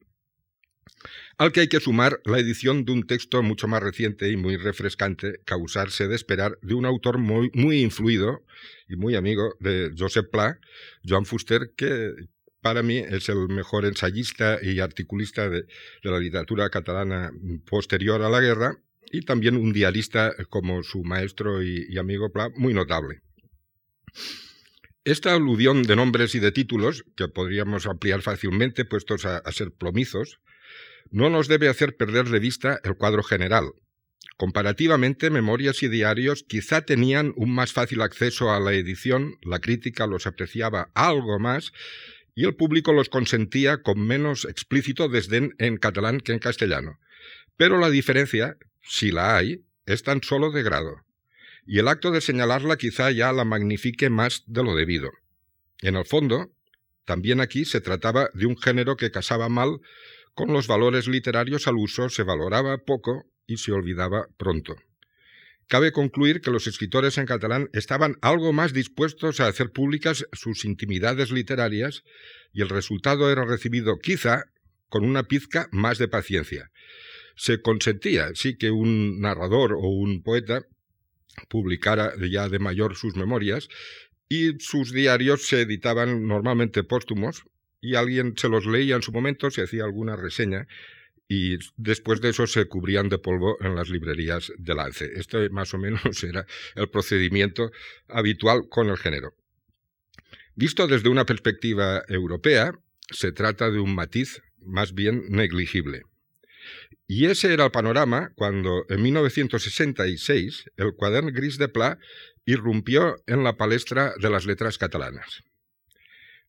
al 1.38 1.50
que 1.50 1.60
hay 1.60 1.68
que 1.68 1.80
sumar 1.80 2.20
la 2.24 2.38
edición 2.38 2.84
de 2.84 2.92
un 2.92 3.06
texto 3.06 3.42
mucho 3.42 3.68
más 3.68 3.82
reciente 3.82 4.30
y 4.30 4.36
muy 4.36 4.56
refrescante, 4.56 5.40
causarse 5.44 6.08
de 6.08 6.14
esperar, 6.14 6.58
de 6.62 6.74
un 6.74 6.84
autor 6.84 7.18
muy, 7.18 7.50
influido 7.80 8.44
y 8.88 8.96
muy 8.96 9.16
amigo 9.16 9.54
de 9.60 9.92
Josep 9.96 10.30
Pla, 10.30 10.60
Joan 11.06 11.24
Fuster, 11.24 11.72
que 11.76 12.12
para 12.60 12.82
mí 12.82 12.98
es 12.98 13.28
el 13.28 13.48
mejor 13.48 13.84
ensayista 13.84 14.58
y 14.62 14.80
articulista 14.80 15.48
de, 15.48 15.66
la 16.02 16.18
literatura 16.18 16.70
catalana 16.70 17.32
posterior 17.66 18.22
a 18.22 18.28
la 18.28 18.40
guerra 18.40 18.78
y 19.10 19.22
también 19.22 19.56
un 19.56 19.72
diarista 19.72 20.34
como 20.50 20.82
su 20.82 21.02
maestro 21.02 21.62
y 21.62 21.96
amigo 21.98 22.30
Pla, 22.30 22.50
muy 22.56 22.74
notable. 22.74 23.22
Esta 25.04 25.32
alusión 25.32 25.84
de 25.84 25.96
nombres 25.96 26.34
y 26.34 26.38
de 26.38 26.52
títulos, 26.52 27.04
que 27.16 27.28
podríamos 27.28 27.86
ampliar 27.86 28.20
fácilmente 28.20 28.84
puestos 28.84 29.24
a, 29.24 29.40
ser 29.52 29.72
plomizos, 29.72 30.40
no 31.10 31.30
nos 31.30 31.48
debe 31.48 31.68
hacer 31.68 31.96
perder 31.96 32.26
de 32.26 32.38
vista 32.38 32.78
el 32.84 32.94
cuadro 32.94 33.22
general. 33.22 33.72
Comparativamente, 34.36 35.30
memorias 35.30 35.82
y 35.82 35.88
diarios 35.88 36.44
quizá 36.46 36.82
tenían 36.82 37.32
un 37.36 37.54
más 37.54 37.72
fácil 37.72 38.02
acceso 38.02 38.52
a 38.52 38.60
la 38.60 38.74
edición, 38.74 39.36
la 39.42 39.60
crítica 39.60 40.06
los 40.06 40.26
apreciaba 40.26 40.90
algo 40.94 41.38
más 41.38 41.72
y 42.38 42.44
el 42.44 42.54
público 42.54 42.92
los 42.92 43.08
consentía 43.08 43.82
con 43.82 43.98
menos 44.06 44.44
explícito 44.44 45.08
desdén 45.08 45.56
en 45.58 45.76
catalán 45.76 46.20
que 46.20 46.30
en 46.30 46.38
castellano. 46.38 47.00
Pero 47.56 47.78
la 47.78 47.90
diferencia, 47.90 48.56
si 48.80 49.10
la 49.10 49.36
hay, 49.36 49.64
es 49.86 50.04
tan 50.04 50.22
solo 50.22 50.52
de 50.52 50.62
grado 50.62 51.02
y 51.66 51.80
el 51.80 51.88
acto 51.88 52.12
de 52.12 52.20
señalarla 52.20 52.76
quizá 52.76 53.10
ya 53.10 53.32
la 53.32 53.44
magnifique 53.44 54.08
más 54.08 54.44
de 54.46 54.62
lo 54.62 54.76
debido. 54.76 55.10
En 55.82 55.96
el 55.96 56.04
fondo, 56.04 56.52
también 57.04 57.40
aquí 57.40 57.64
se 57.64 57.80
trataba 57.80 58.30
de 58.34 58.46
un 58.46 58.56
género 58.56 58.96
que 58.96 59.10
casaba 59.10 59.48
mal 59.48 59.80
con 60.32 60.52
los 60.52 60.68
valores 60.68 61.08
literarios 61.08 61.66
al 61.66 61.74
uso, 61.74 62.08
se 62.08 62.22
valoraba 62.22 62.78
poco 62.78 63.24
y 63.48 63.56
se 63.56 63.72
olvidaba 63.72 64.28
pronto. 64.36 64.76
Cabe 65.68 65.92
concluir 65.92 66.40
que 66.40 66.50
los 66.50 66.66
escritores 66.66 67.18
en 67.18 67.26
catalán 67.26 67.68
estaban 67.74 68.16
algo 68.22 68.54
más 68.54 68.72
dispuestos 68.72 69.38
a 69.38 69.48
hacer 69.48 69.70
públicas 69.70 70.26
sus 70.32 70.64
intimidades 70.64 71.30
literarias 71.30 72.04
y 72.54 72.62
el 72.62 72.70
resultado 72.70 73.30
era 73.30 73.44
recibido 73.44 73.98
quizá 73.98 74.46
con 74.88 75.04
una 75.04 75.24
pizca 75.24 75.68
más 75.70 75.98
de 75.98 76.08
paciencia. 76.08 76.70
Se 77.36 77.60
consentía, 77.60 78.30
sí, 78.34 78.56
que 78.56 78.70
un 78.70 79.20
narrador 79.20 79.74
o 79.74 79.88
un 79.88 80.22
poeta 80.22 80.66
publicara 81.48 82.14
ya 82.30 82.48
de 82.48 82.58
mayor 82.58 82.96
sus 82.96 83.14
memorias 83.14 83.68
y 84.26 84.58
sus 84.60 84.90
diarios 84.90 85.46
se 85.46 85.60
editaban 85.60 86.26
normalmente 86.26 86.82
póstumos 86.82 87.44
y 87.82 87.94
alguien 87.94 88.32
se 88.38 88.48
los 88.48 88.64
leía 88.64 88.96
en 88.96 89.02
su 89.02 89.12
momento, 89.12 89.50
se 89.50 89.62
hacía 89.62 89.84
alguna 89.84 90.16
reseña 90.16 90.66
y 91.28 91.58
después 91.76 92.22
de 92.22 92.30
eso 92.30 92.46
se 92.46 92.66
cubrían 92.66 93.10
de 93.10 93.18
polvo 93.18 93.58
en 93.60 93.76
las 93.76 93.90
librerías 93.90 94.50
de 94.56 94.74
Lance. 94.74 95.10
Este 95.14 95.48
más 95.50 95.74
o 95.74 95.78
menos 95.78 96.24
era 96.24 96.46
el 96.74 96.88
procedimiento 96.88 97.70
habitual 98.08 98.68
con 98.70 98.88
el 98.88 98.96
género. 98.96 99.34
Visto 100.54 100.86
desde 100.88 101.10
una 101.10 101.26
perspectiva 101.26 102.02
europea, 102.08 102.72
se 103.10 103.30
trata 103.30 103.70
de 103.70 103.78
un 103.78 103.94
matiz 103.94 104.42
más 104.60 104.94
bien 104.94 105.24
negligible. 105.28 106.02
Y 107.06 107.26
ese 107.26 107.52
era 107.52 107.66
el 107.66 107.70
panorama 107.70 108.32
cuando, 108.34 108.84
en 108.88 109.02
1966, 109.02 110.70
el 110.76 110.94
cuaderno 110.94 111.30
gris 111.32 111.56
de 111.58 111.68
Pla 111.68 111.98
irrumpió 112.44 113.16
en 113.26 113.44
la 113.44 113.56
palestra 113.56 114.14
de 114.20 114.30
las 114.30 114.46
letras 114.46 114.78
catalanas. 114.78 115.42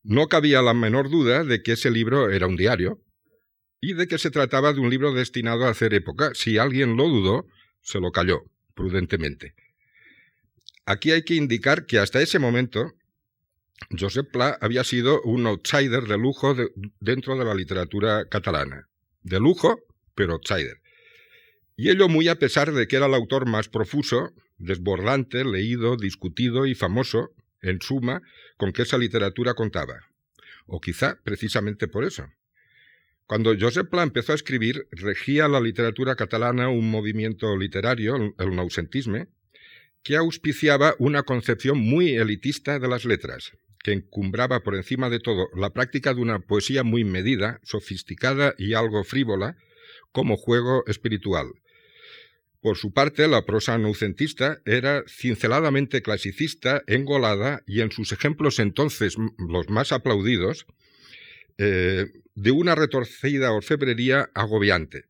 No 0.04 0.28
cabía 0.28 0.62
la 0.62 0.74
menor 0.74 1.10
duda 1.10 1.44
de 1.44 1.62
que 1.62 1.74
ese 1.74 1.92
libro 1.92 2.32
era 2.32 2.48
un 2.48 2.56
diario 2.56 3.02
y 3.82 3.94
de 3.94 4.08
que 4.08 4.18
se 4.18 4.32
trataba 4.32 4.74
de 4.74 4.80
un 4.80 4.90
libro 4.90 5.14
destinado 5.14 5.66
a 5.66 5.70
hacer 5.70 5.94
época. 5.94 6.32
Si 6.34 6.58
alguien 6.58 6.98
lo 6.98 7.08
dudó, 7.08 7.48
se 7.82 8.00
lo 8.00 8.12
calló 8.12 8.44
prudentemente. 8.74 9.56
Aquí 10.86 11.12
hay 11.12 11.24
que 11.24 11.36
indicar 11.36 11.86
que 11.86 12.00
hasta 12.00 12.22
ese 12.22 12.40
momento 12.40 12.94
Josep 13.98 14.32
Pla 14.32 14.58
había 14.62 14.84
sido 14.84 15.22
un 15.22 15.46
outsider 15.48 16.04
de 16.04 16.18
lujo 16.18 16.56
dentro 17.00 17.38
de 17.38 17.46
la 17.46 17.56
literatura 17.56 18.26
catalana. 18.26 18.88
De 19.22 19.40
lujo 19.40 19.80
pero 20.16 20.34
outsider. 20.34 20.82
Y 21.78 21.90
ello 21.90 22.10
muy 22.10 22.28
a 22.28 22.40
pesar 22.40 22.74
de 22.74 22.88
que 22.88 22.98
era 22.98 23.06
el 23.06 23.14
autor 23.14 23.48
más 23.48 23.70
profuso, 23.70 24.34
desbordante, 24.58 25.46
leído, 25.46 25.96
discutido 25.96 26.66
y 26.66 26.76
famoso, 26.76 27.32
en 27.62 27.82
suma, 27.82 28.22
con 28.58 28.74
que 28.74 28.82
esa 28.82 28.98
literatura 28.98 29.54
contaba. 29.54 29.96
O 30.66 30.82
quizá 30.82 31.20
precisamente 31.24 31.88
por 31.88 32.04
eso. 32.04 32.28
Cuando 33.30 33.56
Josep 33.56 33.92
Pla 33.92 34.02
empezó 34.02 34.32
a 34.32 34.36
escribir, 34.36 34.88
regía 34.90 35.48
la 35.48 35.62
literatura 35.62 36.16
catalana 36.16 36.70
un 36.70 36.90
movimiento 36.90 37.56
literario, 37.56 38.34
el 38.40 38.56
nausentisme, 38.56 39.28
que 40.02 40.16
auspiciaba 40.16 40.96
una 40.98 41.22
concepción 41.22 41.78
muy 41.78 42.16
elitista 42.16 42.80
de 42.80 42.88
las 42.88 43.06
letras, 43.06 43.52
que 43.84 43.92
encumbraba 43.92 44.64
por 44.64 44.74
encima 44.74 45.12
de 45.12 45.20
todo 45.20 45.48
la 45.56 45.74
práctica 45.74 46.16
de 46.16 46.22
una 46.22 46.40
poesía 46.40 46.82
muy 46.82 47.04
medida, 47.04 47.60
sofisticada 47.62 48.56
y 48.58 48.74
algo 48.74 49.04
frívola, 49.04 49.58
como 50.12 50.36
juego 50.36 50.84
espiritual. 50.88 51.52
Por 52.62 52.78
su 52.78 52.94
parte, 52.94 53.28
la 53.28 53.46
prosa 53.46 53.78
nucentista 53.78 54.60
era 54.66 55.04
cinceladamente 55.08 56.02
clasicista, 56.02 56.82
engolada 56.88 57.62
y 57.68 57.82
en 57.82 57.92
sus 57.92 58.12
ejemplos 58.12 58.58
entonces 58.58 59.18
los 59.38 59.70
más 59.70 59.92
aplaudidos, 59.92 60.66
eh, 61.60 62.08
de 62.36 62.52
una 62.52 62.74
retorcida 62.74 63.52
orfebrería 63.52 64.30
agobiante. 64.34 65.06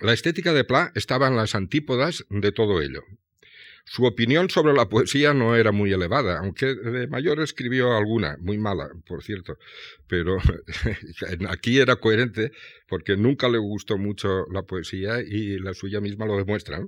La 0.00 0.14
estética 0.14 0.54
de 0.54 0.64
Pla 0.64 0.90
estaba 0.94 1.28
en 1.28 1.36
las 1.36 1.54
antípodas 1.54 2.24
de 2.30 2.50
todo 2.50 2.80
ello. 2.80 3.02
Su 3.84 4.04
opinión 4.04 4.48
sobre 4.48 4.72
la 4.72 4.88
poesía 4.88 5.34
no 5.34 5.56
era 5.56 5.70
muy 5.70 5.92
elevada, 5.92 6.38
aunque 6.38 6.74
de 6.74 7.08
mayor 7.08 7.40
escribió 7.40 7.94
alguna, 7.94 8.38
muy 8.40 8.56
mala, 8.56 8.88
por 9.06 9.22
cierto, 9.22 9.58
pero 10.06 10.38
aquí 11.48 11.78
era 11.78 11.96
coherente 11.96 12.52
porque 12.88 13.18
nunca 13.18 13.50
le 13.50 13.58
gustó 13.58 13.98
mucho 13.98 14.46
la 14.50 14.62
poesía 14.62 15.20
y 15.20 15.58
la 15.58 15.74
suya 15.74 16.00
misma 16.00 16.24
lo 16.24 16.38
demuestra. 16.38 16.80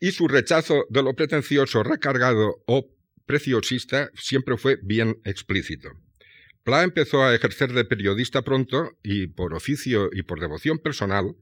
Y 0.00 0.10
su 0.10 0.26
rechazo 0.26 0.86
de 0.88 1.04
lo 1.04 1.14
pretencioso, 1.14 1.84
recargado 1.84 2.62
o 2.66 2.88
preciosista 3.26 4.10
siempre 4.14 4.56
fue 4.56 4.78
bien 4.82 5.20
explícito. 5.24 5.90
Pla 6.64 6.84
empezó 6.84 7.24
a 7.24 7.34
ejercer 7.34 7.72
de 7.72 7.84
periodista 7.84 8.42
pronto 8.42 8.96
y 9.02 9.26
por 9.26 9.52
oficio 9.52 10.10
y 10.12 10.22
por 10.22 10.38
devoción 10.38 10.78
personal, 10.78 11.34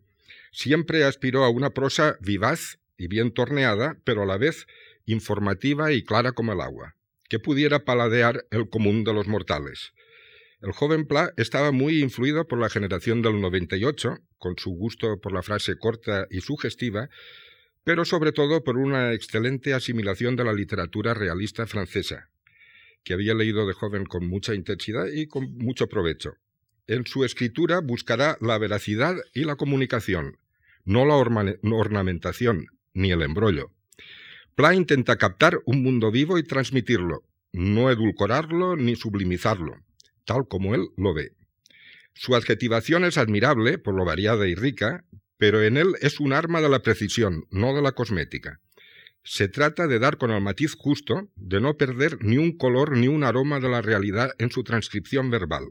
siempre 0.51 1.05
aspiró 1.05 1.45
a 1.45 1.51
una 1.51 1.71
prosa 1.71 2.17
vivaz 2.21 2.79
y 2.97 3.07
bien 3.07 3.33
torneada, 3.33 3.99
pero 4.05 4.23
a 4.23 4.27
la 4.27 4.39
vez 4.39 4.67
informativa 5.05 5.93
y 5.93 6.05
clara 6.05 6.33
como 6.33 6.53
el 6.53 6.61
agua. 6.61 6.97
que 7.29 7.39
pudiera 7.39 7.85
paladear 7.85 8.45
el 8.51 8.69
común 8.69 9.05
de 9.05 9.15
los 9.15 9.29
mortales. 9.29 9.93
El 10.63 10.73
joven 10.73 11.07
Pla 11.07 11.33
estaba 11.37 11.71
muy 11.71 12.03
influido 12.03 12.49
por 12.49 12.59
la 12.59 12.69
generación 12.69 13.23
del 13.23 13.41
98, 13.41 14.19
con 14.37 14.59
su 14.59 14.71
gusto 14.71 15.21
por 15.21 15.33
la 15.33 15.43
frase 15.43 15.79
corta 15.79 16.27
y 16.29 16.41
sugestiva, 16.41 17.09
pero 17.85 18.05
sobre 18.05 18.33
todo 18.33 18.65
por 18.65 18.77
una 18.77 19.13
excelente 19.13 19.75
asimilación 19.75 20.35
de 20.35 20.43
la 20.43 20.53
literatura 20.53 21.15
realista 21.15 21.69
francesa, 21.69 22.31
que 23.05 23.15
había 23.15 23.35
leído 23.35 23.67
de 23.67 23.73
joven 23.73 24.05
con 24.05 24.27
mucha 24.27 24.55
intensidad 24.55 25.07
y 25.13 25.27
con 25.27 25.57
mucho 25.57 25.89
provecho. 25.89 26.35
En 26.87 27.07
su 27.07 27.25
escritura 27.25 27.81
buscará 27.81 28.37
la 28.41 28.59
veracidad 28.59 29.17
y 29.33 29.45
la 29.45 29.57
comunicación, 29.57 30.39
no 30.85 31.05
la 31.05 31.15
ornamentación 31.15 32.67
ni 32.95 33.13
el 33.13 33.23
embrollo. 33.23 33.71
Pla 34.55 34.75
intenta 34.75 35.17
captar 35.17 35.61
un 35.65 35.83
mundo 35.83 36.11
vivo 36.11 36.39
y 36.39 36.43
transmitirlo, 36.43 37.23
no 37.53 37.91
edulcorarlo 37.91 38.77
ni 38.77 38.97
sublimizarlo, 38.97 39.77
tal 40.25 40.49
como 40.49 40.75
él 40.75 40.89
lo 40.97 41.15
ve. 41.15 41.33
Su 42.15 42.35
adjetivación 42.35 43.05
es 43.05 43.17
admirable 43.19 43.79
por 43.79 43.95
lo 43.95 44.05
variada 44.05 44.47
y 44.49 44.55
rica, 44.55 45.05
pero 45.39 45.63
en 45.63 45.77
él 45.77 45.95
es 46.01 46.21
un 46.21 46.33
arma 46.33 46.61
de 46.61 46.69
la 46.69 46.83
precisión, 46.83 47.47
no 47.51 47.75
de 47.75 47.83
la 47.83 47.93
cosmética. 47.93 48.61
Se 49.23 49.49
trata 49.49 49.87
de 49.87 49.99
dar 49.99 50.17
con 50.17 50.31
el 50.31 50.41
matiz 50.41 50.75
justo, 50.75 51.31
de 51.37 51.61
no 51.61 51.77
perder 51.77 52.23
ni 52.23 52.39
un 52.39 52.57
color 52.57 52.97
ni 52.97 53.09
un 53.09 53.23
aroma 53.25 53.61
de 53.61 53.69
la 53.69 53.83
realidad 53.83 54.33
en 54.39 54.51
su 54.51 54.65
transcripción 54.65 55.31
verbal. 55.31 55.65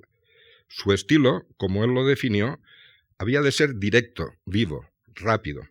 Su 0.67 0.93
estilo, 0.93 1.47
como 1.57 1.83
él 1.83 1.91
lo 1.91 2.05
definió, 2.05 2.59
había 3.17 3.41
de 3.41 3.51
ser 3.51 3.75
directo, 3.75 4.33
vivo, 4.45 4.87
rápido, 5.15 5.67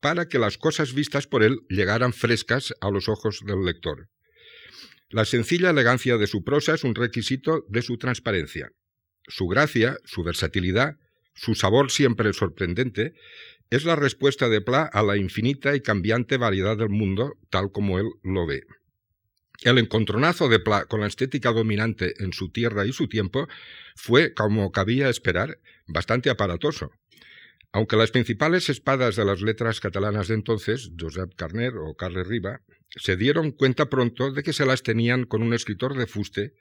para 0.00 0.28
que 0.28 0.38
las 0.38 0.56
cosas 0.58 0.94
vistas 0.94 1.26
por 1.26 1.42
él 1.42 1.60
llegaran 1.68 2.12
frescas 2.12 2.74
a 2.80 2.90
los 2.90 3.08
ojos 3.08 3.42
del 3.44 3.64
lector. 3.64 4.08
La 5.10 5.24
sencilla 5.24 5.70
elegancia 5.70 6.16
de 6.16 6.26
su 6.26 6.44
prosa 6.44 6.74
es 6.74 6.84
un 6.84 6.94
requisito 6.94 7.64
de 7.68 7.82
su 7.82 7.98
transparencia. 7.98 8.72
Su 9.26 9.46
gracia, 9.46 9.98
su 10.04 10.22
versatilidad, 10.22 10.96
su 11.34 11.54
sabor 11.54 11.90
siempre 11.90 12.32
sorprendente, 12.32 13.14
es 13.70 13.84
la 13.84 13.96
respuesta 13.96 14.48
de 14.48 14.60
Pla 14.60 14.82
a 14.82 15.02
la 15.02 15.16
infinita 15.16 15.76
y 15.76 15.80
cambiante 15.80 16.36
variedad 16.36 16.76
del 16.76 16.88
mundo 16.88 17.36
tal 17.50 17.70
como 17.70 17.98
él 17.98 18.06
lo 18.22 18.46
ve. 18.46 18.64
El 19.62 19.78
encontronazo 19.78 20.48
de 20.48 20.60
Pla 20.60 20.86
con 20.86 21.00
la 21.00 21.06
estética 21.06 21.52
dominante 21.52 22.14
en 22.22 22.32
su 22.32 22.50
tierra 22.50 22.86
y 22.86 22.92
su 22.92 23.08
tiempo 23.08 23.48
fue, 23.96 24.32
como 24.32 24.70
cabía 24.70 25.08
esperar, 25.08 25.58
bastante 25.86 26.30
aparatoso. 26.30 26.92
Aunque 27.72 27.96
las 27.96 28.10
principales 28.10 28.68
espadas 28.70 29.16
de 29.16 29.24
las 29.24 29.42
letras 29.42 29.80
catalanas 29.80 30.28
de 30.28 30.34
entonces, 30.34 30.90
Josep 30.98 31.34
Carner 31.34 31.76
o 31.76 31.94
Carles 31.94 32.26
Riba, 32.26 32.62
se 32.96 33.16
dieron 33.16 33.50
cuenta 33.50 33.90
pronto 33.90 34.32
de 34.32 34.42
que 34.42 34.54
se 34.54 34.64
las 34.64 34.82
tenían 34.82 35.24
con 35.24 35.42
un 35.42 35.52
escritor 35.52 35.96
de 35.96 36.06
fuste 36.06 36.54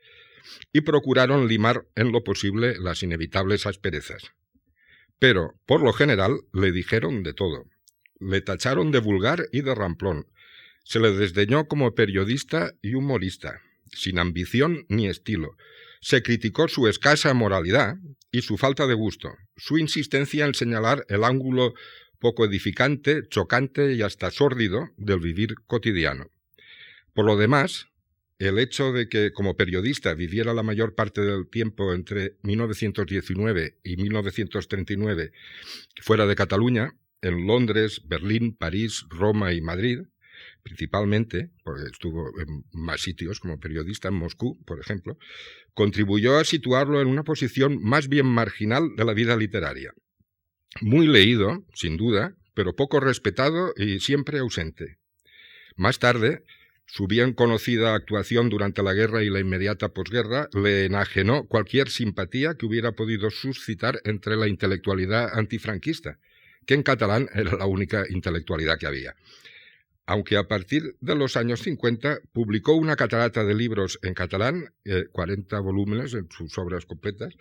y 0.74 0.82
procuraron 0.82 1.48
limar 1.48 1.88
en 1.96 2.12
lo 2.12 2.24
posible 2.24 2.78
las 2.80 3.04
inevitables 3.04 3.66
asperezas. 3.66 4.34
Pero, 5.20 5.56
por 5.66 5.82
lo 5.82 5.94
general, 5.94 6.42
le 6.54 6.72
dijeron 6.72 7.24
de 7.24 7.34
todo. 7.34 7.66
Le 8.20 8.42
tacharon 8.42 8.92
de 8.92 9.00
vulgar 9.00 9.48
y 9.52 9.62
de 9.62 9.74
ramplón. 9.74 10.28
Se 10.84 11.00
le 11.00 11.12
desdeñó 11.12 11.68
como 11.68 11.96
periodista 11.96 12.74
y 12.82 12.94
humorista, 12.94 13.62
sin 13.92 14.20
ambición 14.20 14.86
ni 14.90 15.08
estilo. 15.08 15.58
Se 16.02 16.22
criticó 16.22 16.68
su 16.68 16.88
escasa 16.88 17.34
moralidad 17.34 17.98
y 18.32 18.42
su 18.42 18.58
falta 18.58 18.88
de 18.88 18.94
gusto, 18.94 19.36
su 19.56 19.78
insistencia 19.78 20.46
en 20.46 20.54
señalar 20.54 21.06
el 21.10 21.24
ángulo 21.24 21.74
poco 22.20 22.46
edificante, 22.46 23.28
chocante 23.28 23.94
y 23.94 24.02
hasta 24.02 24.32
sórdido 24.32 24.90
del 24.98 25.20
vivir 25.20 25.56
cotidiano. 25.66 26.30
Por 27.14 27.26
lo 27.26 27.38
demás, 27.38 27.88
el 28.40 28.60
hecho 28.60 28.92
de 28.92 29.10
que 29.10 29.32
como 29.32 29.56
periodista 29.56 30.14
viviera 30.14 30.54
la 30.54 30.64
mayor 30.64 30.96
parte 30.96 31.22
del 31.22 31.50
tiempo 31.50 31.94
entre 31.94 32.38
1919 32.44 33.80
y 33.84 33.98
1939 33.98 35.32
fuera 36.02 36.26
de 36.28 36.36
Cataluña, 36.36 36.94
en 37.22 37.48
Londres, 37.48 38.04
Berlín, 38.06 38.56
París, 38.56 39.06
Roma 39.10 39.54
y 39.54 39.62
Madrid, 39.62 40.02
principalmente, 40.62 41.50
porque 41.64 41.90
estuvo 41.92 42.30
en 42.40 42.64
más 42.74 43.02
sitios 43.02 43.40
como 43.40 43.60
periodista 43.60 44.10
en 44.10 44.16
Moscú, 44.16 44.64
por 44.66 44.80
ejemplo, 44.80 45.18
contribuyó 45.74 46.38
a 46.38 46.44
situarlo 46.44 47.02
en 47.02 47.08
una 47.08 47.24
posición 47.24 47.82
más 47.82 48.08
bien 48.08 48.28
marginal 48.28 48.96
de 48.96 49.06
la 49.06 49.14
vida 49.14 49.36
literaria. 49.36 49.94
Muy 50.82 51.08
leído, 51.08 51.66
sin 51.74 51.98
duda, 51.98 52.36
pero 52.54 52.76
poco 52.76 53.00
respetado 53.00 53.74
y 53.76 54.00
siempre 54.00 54.40
ausente. 54.40 54.98
Más 55.76 56.00
tarde, 56.00 56.44
su 56.88 57.06
bien 57.06 57.34
conocida 57.34 57.94
actuación 57.94 58.50
durante 58.50 58.82
la 58.82 58.94
guerra 58.94 59.22
y 59.22 59.30
la 59.30 59.42
inmediata 59.42 59.90
posguerra 59.90 60.50
le 60.54 60.86
enajenó 60.86 61.46
cualquier 61.46 61.90
simpatía 61.90 62.56
que 62.56 62.66
hubiera 62.66 62.94
podido 62.94 63.30
suscitar 63.30 64.00
entre 64.06 64.38
la 64.38 64.48
intelectualidad 64.48 65.38
antifranquista, 65.38 66.18
que 66.66 66.76
en 66.76 66.84
catalán 66.84 67.30
era 67.34 67.58
la 67.58 67.66
única 67.66 68.06
intelectualidad 68.10 68.80
que 68.80 68.88
había. 68.88 69.16
Aunque 70.06 70.38
a 70.38 70.48
partir 70.48 70.96
de 71.02 71.16
los 71.16 71.36
años 71.36 71.60
50 71.64 72.22
publicó 72.32 72.74
una 72.74 72.96
catarata 72.96 73.44
de 73.44 73.54
libros 73.54 74.00
en 74.02 74.14
catalán, 74.14 74.74
40 75.12 75.58
eh, 75.58 75.60
volúmenes 75.60 76.14
en 76.14 76.30
sus 76.32 76.58
obras 76.58 76.86
completas, 76.86 77.36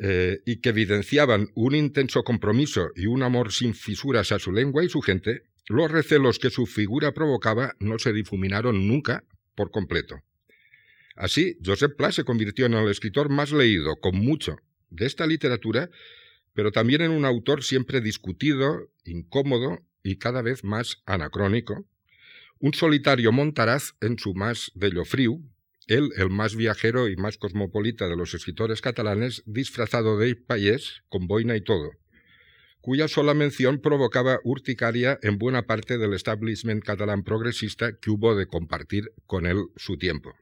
eh, 0.00 0.38
y 0.46 0.60
que 0.60 0.68
evidenciaban 0.68 1.48
un 1.54 1.74
intenso 1.74 2.22
compromiso 2.22 2.90
y 2.94 3.06
un 3.06 3.24
amor 3.24 3.50
sin 3.50 3.74
fisuras 3.74 4.30
a 4.30 4.38
su 4.38 4.52
lengua 4.52 4.84
y 4.84 4.88
su 4.88 5.00
gente, 5.00 5.42
los 5.68 5.90
recelos 5.90 6.38
que 6.38 6.50
su 6.50 6.66
figura 6.66 7.12
provocaba 7.12 7.74
no 7.80 7.98
se 7.98 8.12
difuminaron 8.12 8.86
nunca 8.86 9.24
por 9.54 9.70
completo. 9.70 10.22
Así, 11.16 11.56
Josep 11.64 11.96
Pla 11.96 12.12
se 12.12 12.24
convirtió 12.24 12.66
en 12.66 12.74
el 12.74 12.88
escritor 12.90 13.30
más 13.30 13.50
leído, 13.50 13.96
con 13.96 14.16
mucho, 14.16 14.56
de 14.90 15.06
esta 15.06 15.26
literatura, 15.26 15.90
pero 16.52 16.72
también 16.72 17.02
en 17.02 17.10
un 17.10 17.24
autor 17.24 17.64
siempre 17.64 18.00
discutido, 18.00 18.90
incómodo 19.04 19.80
y 20.02 20.16
cada 20.16 20.42
vez 20.42 20.62
más 20.62 21.02
anacrónico, 21.06 21.86
un 22.58 22.74
solitario 22.74 23.32
montaraz 23.32 23.94
en 24.00 24.18
su 24.18 24.34
más 24.34 24.70
bello 24.74 25.04
frío, 25.04 25.40
él 25.86 26.10
el 26.16 26.30
más 26.30 26.56
viajero 26.56 27.08
y 27.08 27.16
más 27.16 27.38
cosmopolita 27.38 28.08
de 28.08 28.16
los 28.16 28.34
escritores 28.34 28.80
catalanes, 28.80 29.42
disfrazado 29.46 30.18
de 30.18 30.34
payés, 30.34 31.02
con 31.08 31.26
boina 31.26 31.56
y 31.56 31.60
todo, 31.60 31.92
cuya 32.86 33.08
sola 33.08 33.34
mención 33.34 33.80
provocaba 33.80 34.38
urticaria 34.44 35.18
en 35.22 35.38
buena 35.38 35.66
parte 35.66 35.98
del 35.98 36.14
establishment 36.14 36.84
catalán 36.84 37.24
progresista 37.24 37.98
que 37.98 38.12
hubo 38.12 38.36
de 38.36 38.46
compartir 38.46 39.10
con 39.26 39.44
él 39.44 39.64
su 39.74 39.98
tiempo. 39.98 40.36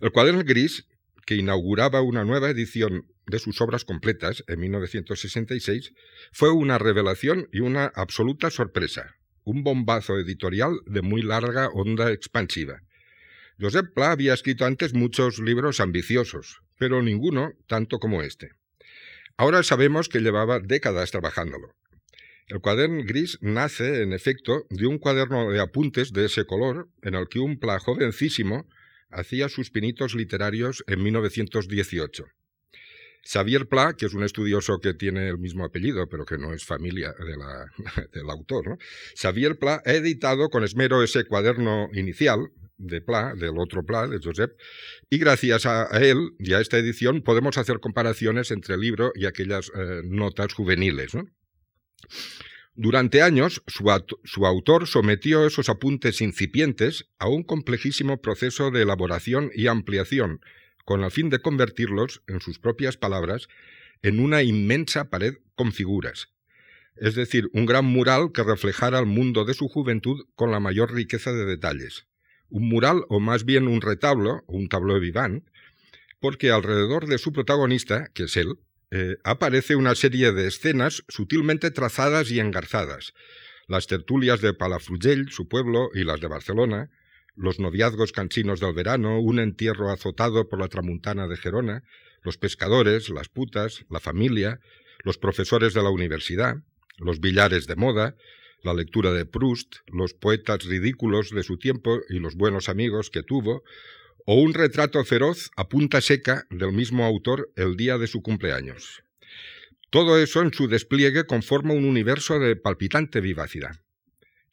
El 0.00 0.10
cuaderno 0.10 0.42
gris, 0.42 0.88
que 1.24 1.36
inauguraba 1.36 2.02
una 2.02 2.24
nueva 2.24 2.50
edición 2.50 3.06
de 3.28 3.38
sus 3.38 3.60
obras 3.60 3.84
completas 3.84 4.42
en 4.48 4.58
1966, 4.58 5.92
fue 6.32 6.50
una 6.50 6.78
revelación 6.78 7.48
y 7.52 7.60
una 7.60 7.92
absoluta 7.94 8.50
sorpresa, 8.50 9.14
un 9.44 9.62
bombazo 9.62 10.18
editorial 10.18 10.80
de 10.84 11.02
muy 11.02 11.22
larga 11.22 11.68
onda 11.68 12.10
expansiva. 12.10 12.82
Josep 13.60 13.94
Pla 13.94 14.10
había 14.10 14.34
escrito 14.34 14.64
antes 14.64 14.94
muchos 14.94 15.38
libros 15.38 15.78
ambiciosos, 15.78 16.60
pero 16.76 17.02
ninguno 17.02 17.52
tanto 17.68 18.00
como 18.00 18.22
este. 18.22 18.58
Ahora 19.40 19.62
sabemos 19.62 20.08
que 20.08 20.18
llevaba 20.18 20.58
décadas 20.58 21.12
trabajándolo. 21.12 21.72
El 22.48 22.60
cuaderno 22.60 23.04
gris 23.04 23.38
nace, 23.40 24.02
en 24.02 24.12
efecto, 24.12 24.66
de 24.68 24.88
un 24.88 24.98
cuaderno 24.98 25.48
de 25.52 25.60
apuntes 25.60 26.12
de 26.12 26.24
ese 26.24 26.44
color, 26.44 26.88
en 27.02 27.14
el 27.14 27.28
que 27.28 27.38
un 27.38 27.60
Pla 27.60 27.78
jovencísimo 27.78 28.66
hacía 29.10 29.48
sus 29.48 29.70
pinitos 29.70 30.16
literarios 30.16 30.82
en 30.88 31.04
1918. 31.04 32.24
Xavier 33.22 33.68
Pla, 33.68 33.94
que 33.96 34.06
es 34.06 34.14
un 34.14 34.24
estudioso 34.24 34.80
que 34.80 34.94
tiene 34.94 35.28
el 35.28 35.38
mismo 35.38 35.64
apellido, 35.64 36.08
pero 36.08 36.24
que 36.24 36.36
no 36.36 36.52
es 36.52 36.64
familia 36.64 37.14
del 38.12 38.30
autor, 38.30 38.70
¿no? 38.70 38.78
Xavier 39.14 39.56
Pla 39.56 39.82
ha 39.84 39.92
editado 39.92 40.48
con 40.48 40.64
esmero 40.64 41.04
ese 41.04 41.24
cuaderno 41.24 41.90
inicial, 41.92 42.50
de 42.78 43.00
Pla, 43.00 43.34
del 43.34 43.58
otro 43.58 43.84
Pla, 43.84 44.06
de 44.06 44.18
Josep, 44.22 44.56
y 45.10 45.18
gracias 45.18 45.66
a, 45.66 45.86
él 46.00 46.30
y 46.38 46.54
a 46.54 46.60
esta 46.60 46.78
edición 46.78 47.22
podemos 47.22 47.58
hacer 47.58 47.80
comparaciones 47.80 48.50
entre 48.50 48.76
el 48.76 48.80
libro 48.80 49.12
y 49.14 49.26
aquellas 49.26 49.70
eh, 49.74 50.02
notas 50.04 50.54
juveniles. 50.54 51.12
Durante 52.74 53.22
años, 53.22 53.62
su, 53.66 53.84
su, 54.24 54.46
autor 54.46 54.86
sometió 54.86 55.44
esos 55.44 55.68
apuntes 55.68 56.20
incipientes 56.20 57.10
a 57.18 57.28
un 57.28 57.42
complejísimo 57.42 58.20
proceso 58.22 58.70
de 58.70 58.82
elaboración 58.82 59.50
y 59.52 59.66
ampliación, 59.66 60.40
con 60.84 61.02
el 61.02 61.10
fin 61.10 61.28
de 61.28 61.40
convertirlos, 61.40 62.22
en 62.28 62.40
sus 62.40 62.60
propias 62.60 62.96
palabras, 62.96 63.48
en 64.02 64.20
una 64.20 64.44
inmensa 64.44 65.10
pared 65.10 65.34
con 65.56 65.72
figuras, 65.72 66.28
es 66.94 67.16
decir, 67.16 67.50
un 67.52 67.66
gran 67.66 67.84
mural 67.84 68.30
que 68.32 68.44
reflejara 68.44 69.00
el 69.00 69.06
mundo 69.06 69.44
de 69.44 69.54
su 69.54 69.66
juventud 69.66 70.26
con 70.36 70.52
la 70.52 70.60
mayor 70.60 70.94
riqueza 70.94 71.32
de 71.32 71.44
detalles 71.44 72.06
un 72.50 72.68
mural 72.68 73.04
o 73.08 73.20
más 73.20 73.44
bien 73.44 73.68
un 73.68 73.80
retablo, 73.80 74.44
un 74.46 74.68
tableau 74.68 75.00
vivant, 75.00 75.44
porque 76.20 76.50
alrededor 76.50 77.06
de 77.06 77.18
su 77.18 77.32
protagonista, 77.32 78.08
que 78.14 78.24
es 78.24 78.36
él, 78.36 78.58
eh, 78.90 79.16
aparece 79.22 79.76
una 79.76 79.94
serie 79.94 80.32
de 80.32 80.46
escenas 80.46 81.04
sutilmente 81.08 81.70
trazadas 81.70 82.30
y 82.30 82.40
engarzadas. 82.40 83.12
Las 83.66 83.86
tertulias 83.86 84.40
de 84.40 84.54
Palafrugell, 84.54 85.30
su 85.30 85.46
pueblo, 85.46 85.90
y 85.94 86.04
las 86.04 86.20
de 86.20 86.28
Barcelona, 86.28 86.90
los 87.36 87.60
noviazgos 87.60 88.12
cansinos 88.12 88.60
del 88.60 88.72
verano, 88.72 89.20
un 89.20 89.38
entierro 89.38 89.90
azotado 89.90 90.48
por 90.48 90.58
la 90.58 90.68
tramuntana 90.68 91.28
de 91.28 91.36
Gerona, 91.36 91.84
los 92.22 92.38
pescadores, 92.38 93.10
las 93.10 93.28
putas, 93.28 93.84
la 93.90 94.00
familia, 94.00 94.60
los 95.04 95.18
profesores 95.18 95.74
de 95.74 95.82
la 95.82 95.90
universidad, 95.90 96.56
los 96.96 97.20
billares 97.20 97.66
de 97.66 97.76
moda, 97.76 98.16
la 98.62 98.74
lectura 98.74 99.12
de 99.12 99.24
Proust, 99.24 99.76
los 99.86 100.14
poetas 100.14 100.64
ridículos 100.64 101.30
de 101.30 101.42
su 101.42 101.58
tiempo 101.58 102.00
y 102.08 102.18
los 102.18 102.36
buenos 102.36 102.68
amigos 102.68 103.10
que 103.10 103.22
tuvo, 103.22 103.62
o 104.26 104.34
un 104.34 104.52
retrato 104.52 105.02
feroz 105.04 105.50
a 105.56 105.68
punta 105.68 106.00
seca 106.00 106.46
del 106.50 106.72
mismo 106.72 107.04
autor 107.04 107.50
el 107.56 107.76
día 107.76 107.98
de 107.98 108.06
su 108.06 108.20
cumpleaños. 108.20 109.02
Todo 109.90 110.18
eso 110.18 110.42
en 110.42 110.52
su 110.52 110.68
despliegue 110.68 111.24
conforma 111.24 111.72
un 111.72 111.86
universo 111.86 112.38
de 112.38 112.56
palpitante 112.56 113.22
vivacidad. 113.22 113.80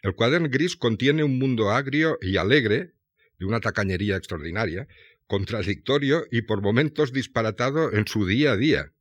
El 0.01 0.15
cuaderno 0.15 0.47
gris 0.49 0.77
contiene 0.77 1.23
un 1.23 1.37
mundo 1.39 1.71
agrio 1.71 2.17
y 2.21 2.37
alegre, 2.37 2.93
de 3.37 3.45
una 3.45 3.59
tacañería 3.59 4.15
extraordinaria, 4.15 4.87
contradictorio 5.27 6.25
y 6.31 6.43
por 6.43 6.61
momentos 6.61 7.11
disparatado 7.11 7.91
en 7.91 8.07
su 8.07 8.25
día 8.25 8.53
a 8.53 8.55
día. 8.55 8.91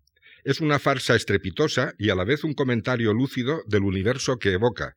Es 0.44 0.61
una 0.61 0.78
farsa 0.78 1.16
estrepitosa 1.16 1.94
y 1.98 2.11
a 2.11 2.14
la 2.14 2.24
vez 2.24 2.44
un 2.44 2.52
comentario 2.52 3.12
lúcido 3.14 3.62
del 3.66 3.83
universo 3.83 4.38
que 4.38 4.52
evoca, 4.52 4.94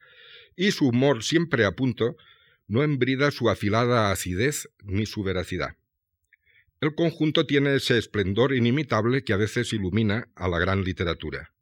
y 0.56 0.72
su 0.72 0.90
humor 0.90 1.24
siempre 1.24 1.66
a 1.66 1.72
punto 1.72 2.18
no 2.68 2.84
embrida 2.84 3.32
su 3.32 3.50
afilada 3.50 4.12
acidez 4.12 4.70
ni 4.84 5.06
su 5.06 5.24
veracidad. 5.24 5.78
El 6.82 6.94
conjunto 6.96 7.46
tiene 7.46 7.76
ese 7.76 7.98
esplendor 7.98 8.54
inimitable 8.54 9.24
que 9.24 9.34
a 9.34 9.38
veces 9.38 9.72
ilumina 9.74 10.30
a 10.36 10.48
la 10.48 10.60
gran 10.60 10.84
literatura. 10.84 11.54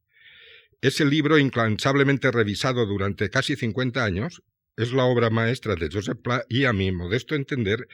Ese 0.82 1.06
libro, 1.06 1.38
incansablemente 1.38 2.32
revisado 2.32 2.86
durante 2.86 3.30
casi 3.30 3.56
50 3.56 4.04
años, 4.04 4.44
es 4.78 4.92
la 4.92 5.06
obra 5.06 5.30
maestra 5.30 5.76
de 5.76 5.90
Josep 5.90 6.22
Pla 6.22 6.44
y, 6.50 6.66
a 6.66 6.74
mi 6.74 6.92
modesto 6.92 7.36
entender, 7.36 7.88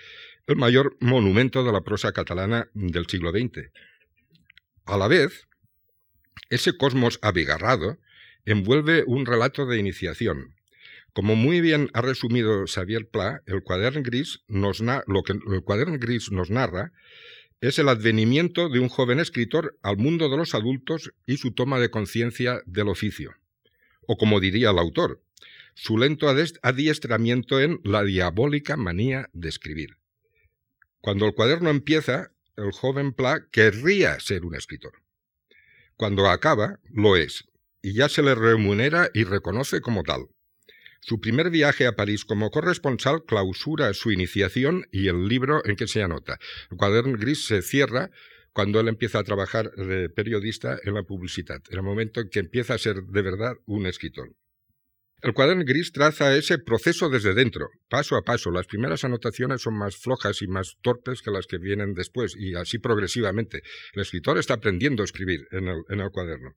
el 0.48 0.56
mayor 0.56 0.98
monumento 1.00 1.64
de 1.64 1.72
la 1.72 1.82
prosa 1.82 2.12
catalana 2.12 2.70
del 2.74 3.06
siglo 3.06 3.32
XX. 3.32 3.70
A 4.86 4.98
la 4.98 5.08
vez, 5.08 5.48
ese 6.50 6.78
cosmos 6.78 7.20
abigarrado 7.22 7.98
envuelve 8.46 9.04
un 9.06 9.26
relato 9.26 9.66
de 9.66 9.78
iniciación. 9.78 10.56
Como 11.14 11.36
muy 11.36 11.62
bien 11.62 11.90
ha 11.94 12.02
resumido 12.02 12.66
Xavier 12.68 13.10
Pla, 13.10 13.42
el 13.46 13.64
cuaderno 13.64 14.02
gris 14.02 14.42
nos, 14.48 14.80
lo 14.80 15.24
que 15.24 15.34
el 15.34 15.64
cuaderno 15.64 15.98
gris 16.00 16.32
nos 16.32 16.50
narra 16.50 16.94
es 17.60 17.78
el 17.80 17.90
advenimiento 17.90 18.70
de 18.70 18.80
un 18.80 18.90
joven 18.90 19.20
escritor 19.20 19.78
al 19.84 19.98
mundo 19.98 20.30
de 20.30 20.38
los 20.38 20.56
adultos 20.56 21.14
y 21.26 21.38
su 21.38 21.52
toma 21.52 21.80
de 21.80 21.92
conciencia 21.92 22.62
del 22.66 22.88
oficio. 22.88 23.36
O 24.08 24.18
como 24.18 24.40
diría 24.40 24.72
el 24.72 24.80
autor, 24.80 25.22
su 25.76 25.98
lento 25.98 26.28
adiestramiento 26.28 27.60
en 27.62 27.80
la 27.84 28.04
diabólica 28.04 28.78
manía 28.78 29.30
de 29.34 29.50
escribir. 29.50 29.98
Cuando 31.02 31.26
el 31.26 31.34
cuaderno 31.34 31.70
empieza, 31.70 32.32
el 32.58 32.72
joven 32.72 33.14
Pla 33.14 33.48
querría 33.52 34.20
ser 34.20 34.46
un 34.46 34.56
escritor. 34.56 35.01
Cuando 36.02 36.28
acaba, 36.32 36.80
lo 36.96 37.16
es, 37.16 37.44
y 37.84 37.94
ya 37.94 38.10
se 38.10 38.24
le 38.24 38.34
remunera 38.34 39.12
y 39.14 39.24
reconoce 39.24 39.82
como 39.82 40.02
tal. 40.02 40.30
Su 41.00 41.20
primer 41.20 41.52
viaje 41.52 41.86
a 41.86 41.96
París 41.96 42.26
como 42.26 42.50
corresponsal 42.50 43.24
clausura 43.24 43.94
su 43.94 44.12
iniciación 44.12 44.88
y 44.92 45.10
el 45.10 45.28
libro 45.28 45.64
en 45.64 45.76
que 45.76 45.86
se 45.86 46.02
anota. 46.02 46.40
El 46.72 46.78
cuaderno 46.78 47.20
gris 47.20 47.46
se 47.46 47.62
cierra 47.62 48.10
cuando 48.52 48.80
él 48.80 48.88
empieza 48.88 49.20
a 49.20 49.24
trabajar 49.24 49.70
de 49.76 50.10
periodista 50.10 50.80
en 50.84 50.96
la 50.96 51.04
publicidad, 51.04 51.62
en 51.70 51.78
el 51.78 51.84
momento 51.84 52.22
en 52.22 52.30
que 52.30 52.40
empieza 52.40 52.74
a 52.74 52.80
ser 52.80 53.04
de 53.04 53.22
verdad 53.22 53.58
un 53.68 53.86
escritor. 53.86 54.34
El 55.22 55.34
cuaderno 55.34 55.64
gris 55.66 55.92
traza 55.92 56.36
ese 56.36 56.58
proceso 56.58 57.10
desde 57.10 57.34
dentro, 57.34 57.70
paso 57.90 58.16
a 58.16 58.24
paso. 58.24 58.50
Las 58.50 58.66
primeras 58.66 59.04
anotaciones 59.04 59.62
son 59.62 59.78
más 59.78 59.96
flojas 59.96 60.42
y 60.42 60.48
más 60.48 60.78
torpes 60.82 61.22
que 61.22 61.32
las 61.32 61.46
que 61.46 61.60
vienen 61.60 61.94
después, 61.94 62.36
y 62.36 62.56
así 62.56 62.80
progresivamente. 62.80 63.62
El 63.94 64.02
escritor 64.02 64.38
está 64.38 64.56
aprendiendo 64.56 65.04
a 65.04 65.06
escribir 65.06 65.48
en 65.52 65.68
el, 65.68 65.84
en 65.90 66.00
el 66.00 66.10
cuaderno 66.10 66.56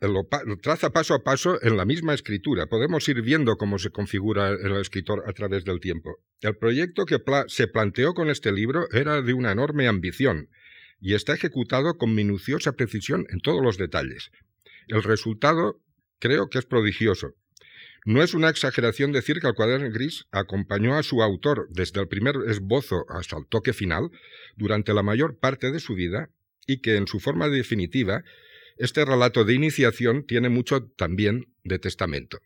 lo, 0.00 0.28
traza 0.62 0.90
paso 0.90 1.14
a 1.14 1.22
paso 1.22 1.62
en 1.62 1.76
la 1.76 1.84
misma 1.84 2.14
escritura. 2.14 2.66
Podemos 2.66 3.08
ir 3.08 3.22
viendo 3.22 3.56
cómo 3.56 3.78
se 3.78 3.90
configura 3.90 4.50
el 4.50 4.76
escritor 4.76 5.24
a 5.26 5.32
través 5.32 5.64
del 5.64 5.80
tiempo. 5.80 6.16
El 6.40 6.56
proyecto 6.56 7.06
que 7.06 7.18
se 7.48 7.68
planteó 7.68 8.14
con 8.14 8.30
este 8.30 8.52
libro 8.52 8.88
era 8.92 9.22
de 9.22 9.32
una 9.32 9.52
enorme 9.52 9.88
ambición 9.88 10.48
y 11.00 11.14
está 11.14 11.34
ejecutado 11.34 11.96
con 11.98 12.14
minuciosa 12.14 12.72
precisión 12.72 13.26
en 13.30 13.40
todos 13.40 13.62
los 13.62 13.76
detalles. 13.76 14.30
El 14.88 15.02
resultado 15.02 15.80
creo 16.18 16.48
que 16.48 16.58
es 16.58 16.66
prodigioso. 16.66 17.34
No 18.04 18.22
es 18.22 18.34
una 18.34 18.50
exageración 18.50 19.10
decir 19.10 19.40
que 19.40 19.48
el 19.48 19.54
cuaderno 19.54 19.90
gris 19.90 20.26
acompañó 20.30 20.96
a 20.96 21.02
su 21.02 21.22
autor 21.22 21.66
desde 21.70 22.00
el 22.00 22.06
primer 22.06 22.36
esbozo 22.46 23.04
hasta 23.08 23.36
el 23.36 23.46
toque 23.48 23.72
final 23.72 24.10
durante 24.54 24.94
la 24.94 25.02
mayor 25.02 25.38
parte 25.38 25.72
de 25.72 25.80
su 25.80 25.94
vida 25.94 26.30
y 26.66 26.80
que 26.80 26.96
en 26.96 27.08
su 27.08 27.18
forma 27.18 27.48
definitiva 27.48 28.22
este 28.76 29.04
relato 29.04 29.44
de 29.44 29.54
iniciación 29.54 30.24
tiene 30.24 30.48
mucho 30.48 30.84
también 30.96 31.46
de 31.64 31.78
testamento. 31.78 32.38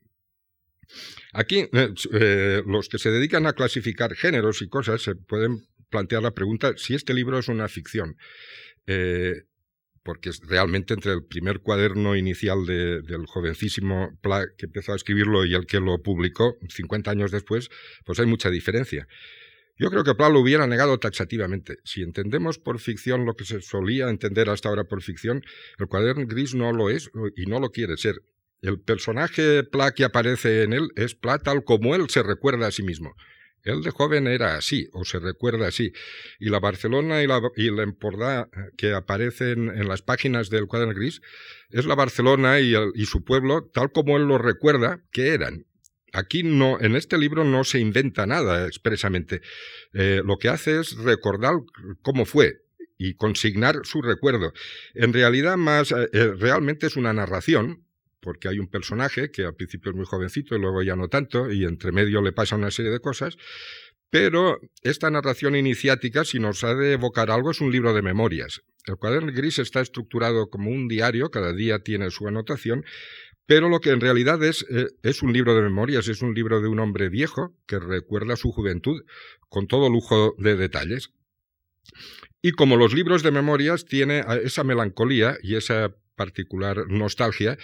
Aquí, 1.33 1.69
eh, 1.73 1.95
eh, 2.13 2.63
los 2.67 2.89
que 2.89 2.99
se 2.99 3.11
dedican 3.11 3.47
a 3.47 3.53
clasificar 3.53 4.15
géneros 4.15 4.63
y 4.63 4.69
cosas 4.69 5.03
se 5.03 5.15
pueden 5.15 5.67
plantear 5.91 6.23
la 6.23 6.33
pregunta 6.33 6.75
si 6.77 6.95
este 6.95 7.15
libro 7.15 7.39
es 7.39 7.49
una 7.49 7.69
ficción. 7.69 8.17
Eh, 8.87 9.43
porque 10.03 10.31
realmente 10.43 10.95
entre 10.95 11.13
el 11.13 11.25
primer 11.25 11.61
cuaderno 11.61 12.17
inicial 12.17 12.65
del 12.67 13.27
jovencísimo 13.27 14.19
Pla 14.23 14.47
que 14.57 14.67
empezó 14.67 14.93
a 14.93 14.97
escribirlo 14.97 15.45
y 15.45 15.55
el 15.55 15.67
que 15.67 15.81
lo 15.81 16.03
publicó 16.03 16.57
50 16.69 17.11
años 17.11 17.31
después, 17.31 17.71
pues 18.05 18.19
hay 18.19 18.27
mucha 18.27 18.51
diferencia. 18.51 19.07
Yo 19.77 19.91
creo 19.91 20.05
que 20.05 20.15
Pla 20.15 20.29
lo 20.29 20.41
hubiera 20.41 20.67
negado 20.67 20.99
taxativamente. 20.99 21.79
Si 21.85 22.03
entendemos 22.03 22.59
por 22.59 22.81
ficción 22.81 23.25
lo 23.25 23.35
que 23.35 23.45
se 23.45 23.63
solía 23.63 24.11
entender 24.11 24.51
hasta 24.51 24.69
ahora 24.69 24.85
por 24.85 25.03
ficción, 25.03 25.43
el 25.79 25.87
cuaderno 25.87 26.27
gris 26.27 26.55
no 26.55 26.73
lo 26.73 26.91
es 26.91 27.11
y 27.35 27.47
no 27.47 27.61
lo 27.61 27.71
quiere 27.71 27.97
ser. 27.97 28.17
El 28.61 28.79
personaje 28.79 29.65
Pla 29.65 29.93
que 29.93 30.05
aparece 30.05 30.65
en 30.65 30.75
él 30.75 30.91
es 30.97 31.15
Pla 31.15 31.39
tal 31.39 31.65
como 31.65 31.95
él 31.95 32.11
se 32.11 32.23
recuerda 32.23 32.67
a 32.67 32.71
sí 32.71 32.83
mismo. 32.83 33.15
Él 33.65 33.83
de 33.83 33.91
joven 33.91 34.27
era 34.27 34.57
así, 34.57 34.89
o 34.93 35.05
se 35.05 35.19
recuerda 35.19 35.69
así. 35.69 35.93
Y 36.39 36.51
la 36.51 36.61
Barcelona 36.61 37.23
y 37.23 37.27
la, 37.27 37.41
y 37.57 37.69
Empordà 37.69 38.49
que 38.77 38.93
aparecen 38.93 39.69
en 39.69 39.89
las 39.89 40.03
páginas 40.03 40.51
del 40.51 40.67
cuaderno 40.67 40.95
gris 40.95 41.21
es 41.71 41.87
la 41.87 41.95
Barcelona 41.95 42.61
y, 42.61 42.75
y 42.95 43.07
su 43.07 43.25
pueblo 43.25 43.71
tal 43.73 43.93
como 43.93 44.17
él 44.17 44.25
lo 44.25 44.39
recuerda 44.39 45.03
que 45.11 45.29
eran. 45.35 45.67
Aquí 46.13 46.43
no, 46.43 46.81
en 46.81 46.97
este 46.97 47.19
libro 47.19 47.45
no 47.45 47.65
se 47.65 47.79
inventa 47.79 48.27
nada 48.27 48.67
expresamente. 48.67 49.43
Eh, 49.93 50.23
lo 50.25 50.39
que 50.39 50.49
hace 50.49 50.81
es 50.81 50.97
recordar 50.97 51.55
cómo 52.03 52.25
fue 52.25 52.63
y 52.99 53.15
consignar 53.15 53.81
su 53.85 54.03
recuerdo. 54.03 54.53
En 54.95 55.13
realidad, 55.13 55.57
más 55.57 55.93
eh, 55.93 56.09
eh, 56.13 56.33
realmente 56.39 56.87
es 56.87 56.97
una 56.97 57.13
narración, 57.13 57.87
porque 58.21 58.49
hay 58.49 58.59
un 58.59 58.69
personaje 58.69 59.31
que 59.31 59.45
al 59.45 59.55
principio 59.55 59.91
es 59.91 59.97
muy 59.97 60.07
jovencito 60.07 60.55
y 60.55 60.61
luego 60.61 60.83
ya 60.83 60.97
no 60.97 61.09
tanto, 61.09 61.51
y 61.51 61.65
entre 61.65 61.93
medio 61.93 62.23
le 62.23 62.33
pasa 62.33 62.57
una 62.57 62.71
serie 62.71 62.91
de 62.91 63.01
cosas. 63.01 63.37
Pero 64.11 64.59
esta 64.83 65.11
narración 65.11 65.55
iniciática, 65.55 66.25
si 66.25 66.41
nos 66.41 66.65
ha 66.65 66.75
de 66.75 66.95
evocar 66.95 67.31
algo, 67.31 67.53
es 67.53 67.61
un 67.61 67.71
libro 67.71 67.95
de 67.95 68.03
memorias. 68.03 68.61
El 68.87 68.97
cuaderno 68.97 69.33
gris 69.33 69.59
está 69.59 69.81
estructurado 69.81 70.51
como 70.51 70.71
un 70.71 70.89
diario, 70.89 71.31
cada 71.31 71.53
día 71.53 71.81
tiene 71.81 72.11
su 72.11 72.27
anotación, 72.27 72.85
pero 73.47 73.69
lo 73.69 73.81
que 73.81 73.91
en 73.91 74.01
realidad 74.01 74.43
es, 74.43 74.65
eh, 74.71 74.89
es 75.03 75.23
un 75.23 75.33
libro 75.33 75.55
de 75.55 75.63
memorias, 75.63 76.09
es 76.09 76.23
un 76.23 76.35
libro 76.35 76.61
de 76.61 76.69
un 76.69 76.81
hombre 76.81 77.09
viejo 77.09 77.55
que 77.67 77.79
recuerda 77.79 78.37
su 78.37 78.53
juventud 78.53 79.03
con 79.49 79.67
todo 79.67 79.89
lujo 79.89 80.35
de 80.39 80.57
detalles. 80.57 81.11
Y 82.43 82.53
como 82.53 82.77
los 82.77 82.95
libros 82.95 83.23
de 83.23 83.33
memorias 83.33 83.85
tiene 83.85 84.25
esa 84.45 84.65
melancolía 84.65 85.37
y 85.43 85.57
esa 85.57 85.95
particular 86.21 86.77
nostalgia 86.89 87.57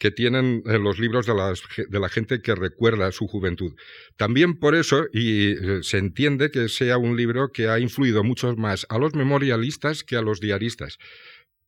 que 0.00 0.10
tienen 0.10 0.64
eh, 0.66 0.78
los 0.80 0.98
libros 0.98 1.26
de, 1.26 2.00
la 2.00 2.08
gente 2.08 2.42
que 2.42 2.56
recuerda 2.56 3.12
su 3.12 3.28
juventud. 3.28 3.72
También 4.16 4.58
por 4.58 4.74
eso, 4.74 5.06
y 5.12 5.52
eh, 5.52 5.82
se 5.82 5.98
entiende 5.98 6.50
que 6.50 6.68
sea 6.68 6.98
un 6.98 7.16
libro 7.16 7.52
que 7.52 7.68
ha 7.68 7.78
influido 7.78 8.24
mucho 8.24 8.56
más 8.56 8.84
a 8.88 8.98
los 8.98 9.14
memorialistas 9.14 10.02
que 10.02 10.16
a 10.16 10.22
los 10.22 10.40
diaristas, 10.40 10.98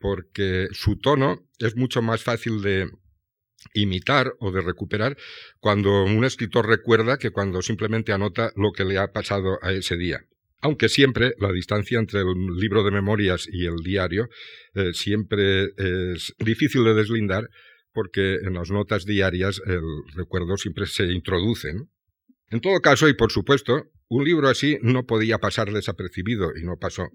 porque 0.01 0.67
su 0.73 0.97
tono 0.97 1.47
es 1.61 1.77
mucho 1.77 2.03
más 2.03 2.25
fácil 2.25 2.61
de, 2.61 2.91
imitar 3.75 4.35
o 4.41 4.51
de 4.51 4.61
recuperar 4.61 5.17
cuando 5.61 6.03
un 6.03 6.25
escritor 6.25 6.67
recuerda 6.67 7.19
que 7.19 7.31
cuando 7.31 7.63
simplemente 7.63 8.13
anota 8.13 8.51
lo 8.57 8.73
que 8.73 8.85
le 8.85 8.99
ha 8.99 9.13
pasado 9.13 9.61
a 9.63 9.71
ese 9.71 9.97
día. 9.97 10.27
Aunque 10.63 10.89
siempre 10.89 11.35
la 11.39 11.53
distancia 11.53 11.99
entre 11.99 12.21
el 12.21 12.57
libro 12.57 12.85
de 12.85 12.93
memorias 12.93 13.47
y 13.51 13.67
el 13.67 13.77
diario 13.85 14.29
eh, 14.75 14.93
siempre 14.95 15.65
es 15.77 16.33
difícil 16.39 16.85
de 16.85 16.95
deslindar 16.95 17.49
porque 17.93 18.37
en 18.37 18.55
las 18.55 18.71
notas 18.71 19.05
diarias 19.05 19.61
el 19.67 19.83
recuerdo 20.15 20.57
siempre 20.57 20.87
se 20.87 21.05
introduce. 21.07 21.69
En 22.51 22.61
todo 22.61 22.81
caso, 22.81 23.09
y 23.09 23.15
por 23.15 23.31
supuesto, 23.31 23.91
un 24.09 24.25
libro 24.25 24.49
así 24.49 24.79
no 24.83 25.07
podía 25.07 25.39
pasar 25.39 25.73
desapercibido 25.73 26.53
y 26.57 26.65
no 26.65 26.77
pasó. 26.77 27.09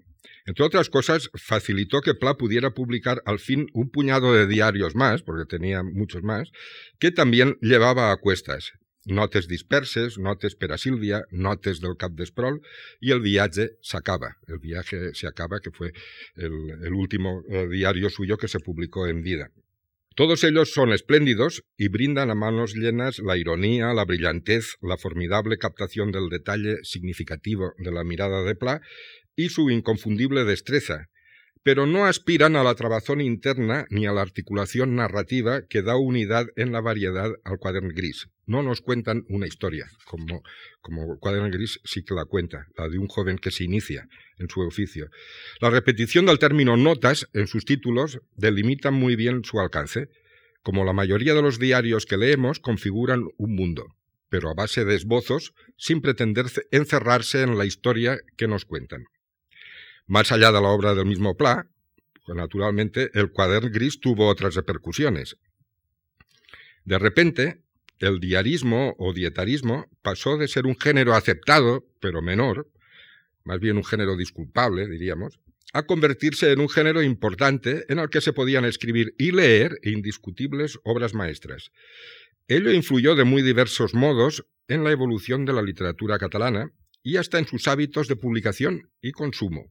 Entre 0.46 0.64
otras 0.64 0.90
cosas, 0.90 1.30
facilitó 1.34 2.00
que 2.00 2.14
Pla 2.14 2.36
pudiera 2.36 2.70
publicar 2.70 3.22
al 3.24 3.38
fin 3.38 3.66
un 3.72 3.90
puñado 3.90 4.32
de 4.32 4.46
diarios 4.46 4.94
más, 4.94 5.22
porque 5.22 5.44
tenía 5.48 5.82
muchos 5.82 6.22
más, 6.22 6.50
que 6.98 7.12
también 7.12 7.56
llevaba 7.60 8.10
a 8.10 8.16
cuestas. 8.16 8.72
Notes 9.08 9.48
disperses, 9.48 10.18
notes 10.18 10.54
per 10.54 10.72
a 10.72 10.78
Sílvia, 10.78 11.22
notes 11.30 11.80
del 11.80 11.96
cap 11.96 12.12
d'Esprol, 12.12 12.60
y 13.00 13.12
el 13.12 13.20
viaje 13.20 13.70
se 13.80 13.96
acaba. 13.96 14.36
El 14.46 14.58
viaje 14.58 15.14
se 15.14 15.26
acaba, 15.26 15.60
que 15.60 15.70
fue 15.70 15.92
el, 16.36 16.52
el 16.84 16.92
último 16.92 17.42
eh, 17.48 17.66
diario 17.68 18.10
suyo 18.10 18.36
que 18.36 18.48
se 18.48 18.60
publicó 18.60 19.06
en 19.06 19.22
vida. 19.22 19.50
Todos 20.14 20.42
ellos 20.42 20.72
son 20.72 20.92
espléndidos 20.92 21.62
y 21.76 21.88
brindan 21.88 22.30
a 22.30 22.34
manos 22.34 22.74
llenas 22.74 23.20
la 23.20 23.36
ironía, 23.36 23.94
la 23.94 24.04
brillantez, 24.04 24.76
la 24.82 24.96
formidable 24.96 25.58
captación 25.58 26.10
del 26.10 26.28
detalle 26.28 26.78
significativo 26.82 27.72
de 27.78 27.92
la 27.92 28.02
mirada 28.02 28.42
de 28.42 28.56
Pla 28.56 28.80
y 29.36 29.50
su 29.50 29.70
inconfundible 29.70 30.44
destreza, 30.44 31.08
pero 31.68 31.86
no 31.86 32.06
aspiran 32.06 32.56
a 32.56 32.64
la 32.64 32.74
trabazón 32.74 33.20
interna 33.20 33.86
ni 33.90 34.06
a 34.06 34.12
la 34.12 34.22
articulación 34.22 34.96
narrativa 34.96 35.66
que 35.68 35.82
da 35.82 35.98
unidad 35.98 36.46
en 36.56 36.72
la 36.72 36.80
variedad 36.80 37.30
al 37.44 37.58
cuaderno 37.58 37.90
gris. 37.94 38.28
No 38.46 38.62
nos 38.62 38.80
cuentan 38.80 39.26
una 39.28 39.46
historia, 39.46 39.84
como, 40.06 40.42
como 40.80 41.18
cuaderno 41.18 41.50
gris 41.50 41.78
sí 41.84 42.04
que 42.04 42.14
la 42.14 42.24
cuenta, 42.24 42.68
la 42.78 42.88
de 42.88 42.96
un 42.96 43.06
joven 43.06 43.36
que 43.36 43.50
se 43.50 43.64
inicia 43.64 44.08
en 44.38 44.48
su 44.48 44.62
oficio. 44.62 45.10
La 45.60 45.68
repetición 45.68 46.24
del 46.24 46.38
término 46.38 46.78
notas 46.78 47.28
en 47.34 47.46
sus 47.46 47.66
títulos 47.66 48.18
delimita 48.34 48.90
muy 48.90 49.14
bien 49.14 49.44
su 49.44 49.60
alcance. 49.60 50.08
Como 50.62 50.86
la 50.86 50.94
mayoría 50.94 51.34
de 51.34 51.42
los 51.42 51.58
diarios 51.58 52.06
que 52.06 52.16
leemos 52.16 52.60
configuran 52.60 53.24
un 53.36 53.54
mundo, 53.54 53.88
pero 54.30 54.48
a 54.48 54.54
base 54.54 54.86
de 54.86 54.94
esbozos, 54.94 55.52
sin 55.76 56.00
pretender 56.00 56.46
encerrarse 56.70 57.42
en 57.42 57.58
la 57.58 57.66
historia 57.66 58.18
que 58.38 58.48
nos 58.48 58.64
cuentan. 58.64 59.04
Más 60.08 60.32
allá 60.32 60.50
de 60.50 60.60
la 60.60 60.68
obra 60.68 60.94
del 60.94 61.04
mismo 61.04 61.36
Pla, 61.36 61.68
pues 62.24 62.34
naturalmente 62.34 63.10
el 63.12 63.30
cuaderno 63.30 63.70
gris 63.70 64.00
tuvo 64.00 64.26
otras 64.26 64.54
repercusiones. 64.54 65.36
De 66.84 66.98
repente, 66.98 67.62
el 67.98 68.18
diarismo 68.18 68.96
o 68.98 69.12
dietarismo 69.12 69.86
pasó 70.00 70.38
de 70.38 70.48
ser 70.48 70.64
un 70.64 70.78
género 70.78 71.14
aceptado, 71.14 71.86
pero 72.00 72.22
menor, 72.22 72.70
más 73.44 73.60
bien 73.60 73.76
un 73.76 73.84
género 73.84 74.16
disculpable, 74.16 74.88
diríamos, 74.88 75.40
a 75.74 75.82
convertirse 75.82 76.52
en 76.52 76.60
un 76.60 76.70
género 76.70 77.02
importante 77.02 77.84
en 77.88 77.98
el 77.98 78.08
que 78.08 78.22
se 78.22 78.32
podían 78.32 78.64
escribir 78.64 79.14
y 79.18 79.32
leer 79.32 79.78
indiscutibles 79.82 80.78
obras 80.84 81.12
maestras. 81.12 81.70
Ello 82.46 82.72
influyó 82.72 83.14
de 83.14 83.24
muy 83.24 83.42
diversos 83.42 83.92
modos 83.92 84.46
en 84.68 84.84
la 84.84 84.90
evolución 84.90 85.44
de 85.44 85.52
la 85.52 85.60
literatura 85.60 86.18
catalana 86.18 86.72
y 87.02 87.18
hasta 87.18 87.38
en 87.38 87.46
sus 87.46 87.68
hábitos 87.68 88.08
de 88.08 88.16
publicación 88.16 88.90
y 89.02 89.12
consumo. 89.12 89.70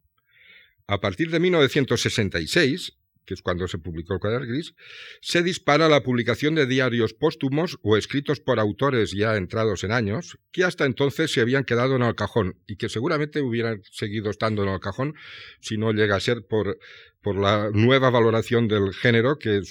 A 0.87 1.01
partir 1.01 1.29
de 1.31 1.39
1966, 1.41 2.93
que 3.25 3.33
es 3.33 3.41
cuando 3.41 3.67
se 3.67 3.77
publicó 3.77 4.13
el 4.13 4.19
Cuaderno 4.21 4.47
Gris, 4.47 4.73
se 5.21 5.43
dispara 5.43 5.89
la 5.89 6.01
publicación 6.01 6.55
de 6.55 6.65
diarios 6.65 7.13
póstumos 7.13 7.77
o 7.81 7.97
escritos 7.97 8.39
por 8.39 8.57
autores 8.57 9.11
ya 9.11 9.35
entrados 9.35 9.83
en 9.83 9.91
años, 9.91 10.39
que 10.51 10.63
hasta 10.63 10.85
entonces 10.85 11.31
se 11.33 11.41
habían 11.41 11.65
quedado 11.65 11.97
en 11.97 12.03
el 12.03 12.15
cajón 12.15 12.55
y 12.67 12.77
que 12.77 12.87
seguramente 12.87 13.41
hubieran 13.41 13.81
seguido 13.91 14.29
estando 14.29 14.63
en 14.63 14.69
el 14.69 14.79
cajón 14.79 15.15
si 15.59 15.77
no 15.77 15.91
llega 15.91 16.15
a 16.15 16.21
ser 16.21 16.47
por, 16.47 16.79
por 17.21 17.35
la 17.35 17.69
nueva 17.73 18.09
valoración 18.09 18.69
del 18.69 18.93
género 18.93 19.37
que 19.37 19.61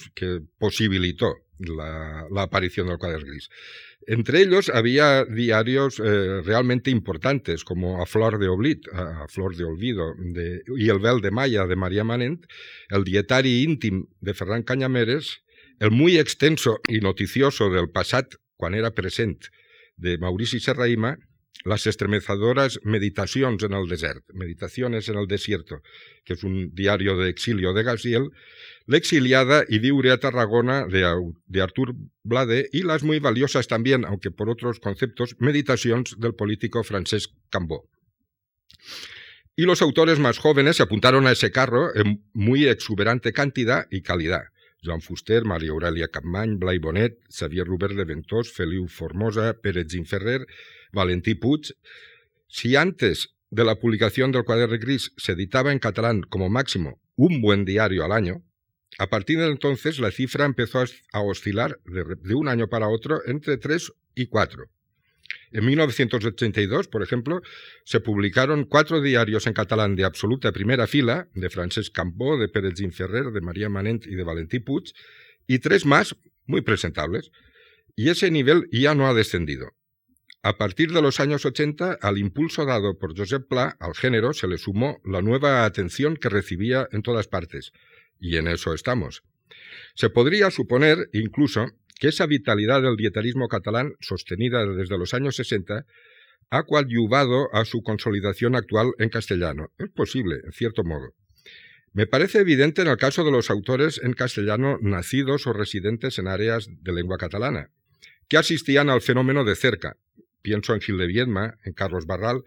posibilitó 0.59 1.46
la, 1.59 2.27
aparición 2.37 2.89
del 2.89 2.99
Cuaderno 2.99 3.27
Gris. 3.27 3.49
Entre 4.07 4.43
ellos 4.43 4.69
había 4.69 5.25
diarios 5.25 6.01
eh, 6.01 6.43
realmente 6.43 6.91
importantes, 6.91 7.65
como 7.65 8.03
A 8.03 8.07
Flor 8.07 8.39
de 8.39 8.49
Oblit, 8.49 8.87
A 8.93 9.27
Flor 9.29 9.57
de 9.57 9.65
Olvido, 9.65 10.15
y 10.77 10.89
El 10.89 10.99
Vel 10.99 11.21
de 11.21 11.31
Maya, 11.31 11.67
de 11.67 11.77
María 11.77 12.05
Manent, 12.05 12.47
El 12.89 13.05
Dietari 13.05 13.63
Íntim, 13.63 14.07
de 14.21 14.35
Ferran 14.35 14.63
Cañameres, 14.63 15.43
el 15.81 15.91
muy 15.91 16.19
extenso 16.19 16.81
y 16.89 17.01
noticioso 17.01 17.71
del 17.71 17.91
Passat, 17.91 18.35
quan 18.57 18.75
era 18.75 18.95
present, 18.95 19.47
de 19.97 20.19
Maurici 20.19 20.61
Serraima, 20.61 21.19
las 21.65 21.87
estremecedoras 21.87 22.81
Meditacions 22.83 23.63
en 23.63 23.73
el 23.73 23.89
desert, 23.89 24.25
Meditaciones 24.33 25.09
en 25.09 25.19
el 25.19 25.27
desierto, 25.27 25.83
que 26.25 26.35
es 26.35 26.45
un 26.45 26.75
diario 26.75 27.17
de 27.17 27.29
exilio 27.29 27.73
de 27.73 27.83
Gaziel, 27.83 28.31
L'exiliada 28.87 29.65
y 29.69 29.79
Viure 29.79 30.13
a 30.13 30.21
Tarragona 30.21 30.87
de, 30.87 31.05
de 31.47 31.63
Artur 31.63 31.95
Blade 32.23 32.69
y 32.73 32.83
las 32.83 33.03
muy 33.03 33.19
valiosas 33.19 33.67
también, 33.67 34.05
aunque 34.05 34.31
por 34.31 34.49
otros 34.49 34.81
conceptos, 34.81 35.37
Meditaciones 35.39 36.15
del 36.19 36.35
político 36.35 36.85
francés 36.85 37.31
Cambó. 37.51 37.89
Y 39.57 39.63
los 39.63 39.81
autores 39.81 40.19
más 40.19 40.39
jóvenes 40.39 40.77
se 40.77 40.83
apuntaron 40.83 41.27
a 41.27 41.33
ese 41.33 41.51
carro 41.51 41.97
en 41.97 42.23
muy 42.35 42.67
exuberante 42.67 43.33
cantidad 43.33 43.87
y 43.91 44.03
calidad. 44.03 44.43
Joan 44.83 45.01
Fuster, 45.01 45.45
Maria 45.45 45.71
Aurelia 45.73 46.09
Capmany, 46.09 46.57
Blai 46.57 46.79
Bonet, 46.79 47.19
Xavier 47.29 47.67
Robert 47.67 47.95
de 47.95 48.05
Ventós, 48.05 48.53
Feliu 48.53 48.89
Formosa, 48.89 49.55
Pérez 49.61 49.89
Ginferrer, 49.89 50.47
Valentí 50.93 51.35
Puig. 51.35 51.73
Si 52.49 52.77
antes 52.77 53.37
de 53.51 53.65
la 53.65 53.77
publicación 53.77 54.33
del 54.33 54.45
cuaderno 54.45 54.79
gris 54.79 55.13
se 55.17 55.33
editaba 55.33 55.73
en 55.73 55.79
catalán 55.79 56.23
como 56.23 56.49
máximo 56.49 57.01
un 57.17 57.41
buen 57.41 57.65
diario 57.65 58.05
al 58.05 58.13
año, 58.13 58.45
a 58.99 59.09
partir 59.09 59.39
de 59.39 59.47
entonces 59.47 59.99
la 59.99 60.11
cifra 60.11 60.45
empezó 60.45 60.83
a 61.13 61.21
oscilar 61.21 61.81
de, 61.85 62.35
un 62.35 62.49
año 62.49 62.69
para 62.69 62.89
otro 62.89 63.21
entre 63.27 63.59
tres 63.59 63.93
y 64.15 64.27
cuatro. 64.27 64.71
En 65.53 65.65
1982, 65.65 66.89
por 66.89 67.03
ejemplo, 67.03 67.43
se 67.85 68.01
publicaron 68.01 68.65
cuatro 68.65 69.01
diarios 69.01 69.47
en 69.47 69.53
catalán 69.53 69.97
de 69.97 70.05
absoluta 70.05 70.53
primera 70.53 70.87
fila, 70.87 71.29
de 71.35 71.51
Francesc 71.51 71.93
Cambó, 71.95 72.39
de 72.39 72.49
Pérez 72.49 72.75
Ginferrer, 72.77 73.27
de 73.33 73.41
María 73.41 73.69
Manent 73.69 74.07
y 74.07 74.15
de 74.15 74.25
Valentí 74.25 74.59
Puig, 74.59 74.93
y 75.47 75.61
tres 75.61 75.87
más 75.87 76.17
muy 76.47 76.63
presentables. 76.63 77.31
Y 77.95 78.11
ese 78.11 78.31
nivel 78.31 78.69
ya 78.71 78.95
no 78.95 79.07
ha 79.07 79.15
descendido. 79.15 79.73
A 80.43 80.59
partir 80.59 80.93
de 80.93 81.03
los 81.03 81.19
años 81.19 81.45
80, 81.45 81.99
al 82.01 82.19
impulso 82.19 82.65
dado 82.65 82.99
por 82.99 83.19
Josep 83.19 83.49
Pla 83.49 83.77
al 83.81 83.95
género 83.95 84.33
se 84.33 84.47
le 84.47 84.59
sumó 84.59 85.01
la 85.05 85.23
nueva 85.23 85.65
atención 85.65 86.17
que 86.17 86.29
recibía 86.29 86.89
en 86.93 87.03
todas 87.03 87.27
partes, 87.27 87.73
y 88.21 88.37
en 88.37 88.47
eso 88.47 88.73
estamos. 88.73 89.25
Se 89.95 90.11
podría 90.11 90.51
suponer, 90.51 91.09
incluso, 91.13 91.67
que 91.99 92.09
esa 92.09 92.27
vitalidad 92.27 92.83
del 92.83 92.97
dietarismo 92.97 93.49
catalán, 93.49 93.95
sostenida 94.01 94.67
desde 94.67 94.99
los 94.99 95.15
años 95.15 95.37
60, 95.37 95.85
ha 96.51 96.63
coadyuvado 96.63 97.53
a 97.53 97.65
su 97.65 97.83
consolidación 97.83 98.55
actual 98.55 98.93
en 98.99 99.09
castellano. 99.09 99.73
Es 99.79 99.91
posible, 99.91 100.37
en 100.45 100.53
cierto 100.53 100.85
modo. 100.85 101.15
Me 101.93 102.07
parece 102.07 102.41
evidente 102.41 102.83
en 102.83 102.89
el 102.89 102.99
caso 102.99 103.25
de 103.25 103.33
los 103.33 103.51
autores 103.51 103.99
en 104.03 104.13
castellano 104.13 104.79
nacidos 104.83 105.47
o 105.47 105.53
residentes 105.53 106.19
en 106.19 106.29
áreas 106.29 106.69
de 106.69 106.93
lengua 106.93 107.17
catalana, 107.17 107.71
que 108.29 108.37
asistían 108.37 108.91
al 108.91 109.01
fenómeno 109.01 109.45
de 109.45 109.57
cerca. 109.57 109.97
Pienso 110.43 110.75
en 110.75 110.83
Gil 110.83 110.99
de 110.99 111.07
Viedma, 111.07 111.57
en 111.65 111.73
Carlos 111.73 112.07
Barral, 112.07 112.43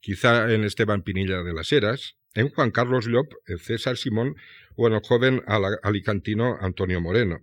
quizá 0.00 0.52
en 0.52 0.64
Esteban 0.64 1.02
Pinilla 1.02 1.42
de 1.42 1.54
las 1.54 1.72
Heras, 1.72 2.16
en 2.34 2.50
Juan 2.50 2.70
Carlos 2.70 3.06
Llop, 3.06 3.32
en 3.46 3.58
César 3.58 3.96
Simón 3.96 4.34
o 4.76 4.86
en 4.88 4.94
el 4.94 5.00
joven 5.00 5.42
alicantino 5.82 6.58
Antonio 6.60 7.00
Moreno. 7.00 7.38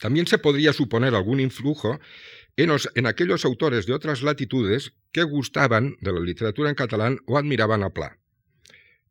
También 0.00 0.26
se 0.26 0.38
podría 0.38 0.72
suponer 0.72 1.14
algún 1.14 1.40
influjo 1.40 2.00
en, 2.56 3.06
aquellos 3.06 3.44
autores 3.44 3.86
de 3.86 3.92
otras 3.92 4.22
latitudes 4.22 4.92
que 5.12 5.22
gustaban 5.22 5.96
de 6.00 6.12
la 6.12 6.20
literatura 6.20 6.70
en 6.70 6.74
catalán 6.74 7.18
o 7.26 7.38
admiraban 7.38 7.82
a 7.82 7.90
Pla. 7.90 8.18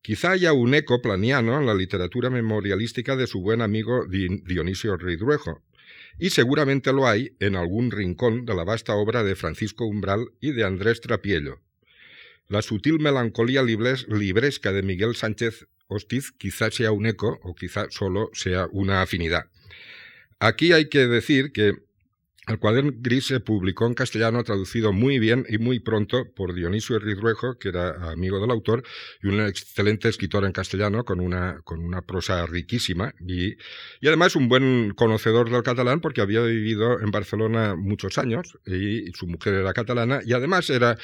Quizá 0.02 0.32
haya 0.32 0.54
un 0.54 0.74
eco 0.74 1.02
planiano 1.02 1.60
en 1.60 1.66
la 1.66 1.74
literatura 1.74 2.30
memorialística 2.30 3.16
de 3.16 3.28
su 3.28 3.42
buen 3.42 3.62
amigo 3.62 4.06
Dionisio 4.08 4.98
Ridruejo, 4.98 5.64
y 6.20 6.30
seguramente 6.30 6.94
lo 6.94 7.08
hay 7.08 7.36
en 7.40 7.56
algún 7.56 7.92
rincón 7.92 8.46
de 8.46 8.56
la 8.56 8.64
vasta 8.64 8.96
obra 8.96 9.24
de 9.24 9.36
Francisco 9.36 9.86
Umbral 9.86 10.32
y 10.40 10.52
de 10.52 10.64
Andrés 10.64 11.02
Trapiello. 11.02 11.62
La 12.48 12.62
sutil 12.62 13.00
melancolía 13.00 13.64
libresca 13.64 14.72
de 14.72 14.84
Miguel 14.84 15.16
Sánchez 15.16 15.68
Hostiz 15.88 16.32
quizá 16.32 16.72
sea 16.72 16.92
un 16.92 17.06
eco 17.06 17.40
o 17.44 17.56
quizá 17.56 17.88
solo 17.90 18.30
sea 18.34 18.68
una 18.72 19.02
afinidad. 19.02 19.50
Aquí 20.40 20.74
hay 20.74 20.90
que 20.90 21.08
decir 21.08 21.52
que 21.52 21.74
el 22.48 22.60
cuaderno 22.60 22.92
gris 22.94 23.28
se 23.28 23.40
publicó 23.40 23.88
en 23.88 23.96
castellano, 23.96 24.44
traducido 24.44 24.94
muy 24.94 25.18
bien 25.18 25.46
y 25.50 25.58
muy 25.58 25.80
pronto 25.80 26.32
por 26.36 26.54
Dionisio 26.54 27.00
Ridruejo, 27.00 27.58
que 27.58 27.70
era 27.70 28.12
amigo 28.12 28.40
del 28.40 28.52
autor 28.52 28.84
y 29.24 29.28
un 29.28 29.42
excelente 29.42 30.10
escritor 30.10 30.46
en 30.46 30.52
castellano 30.52 31.06
con 31.06 31.20
una, 31.20 31.62
con 31.64 31.80
una 31.80 32.04
prosa 32.04 32.46
riquísima 32.46 33.16
y, 33.20 33.54
y 34.00 34.08
además 34.08 34.36
un 34.36 34.48
buen 34.48 34.94
conocedor 34.96 35.50
del 35.50 35.64
catalán 35.64 36.02
porque 36.02 36.22
había 36.22 36.42
vivido 36.42 37.00
en 37.00 37.10
Barcelona 37.10 37.76
muchos 37.76 38.20
años 38.20 38.60
y 38.66 39.12
su 39.14 39.26
mujer 39.26 39.56
era 39.56 39.74
catalana 39.74 40.20
y 40.24 40.34
además 40.34 40.70
era 40.70 40.98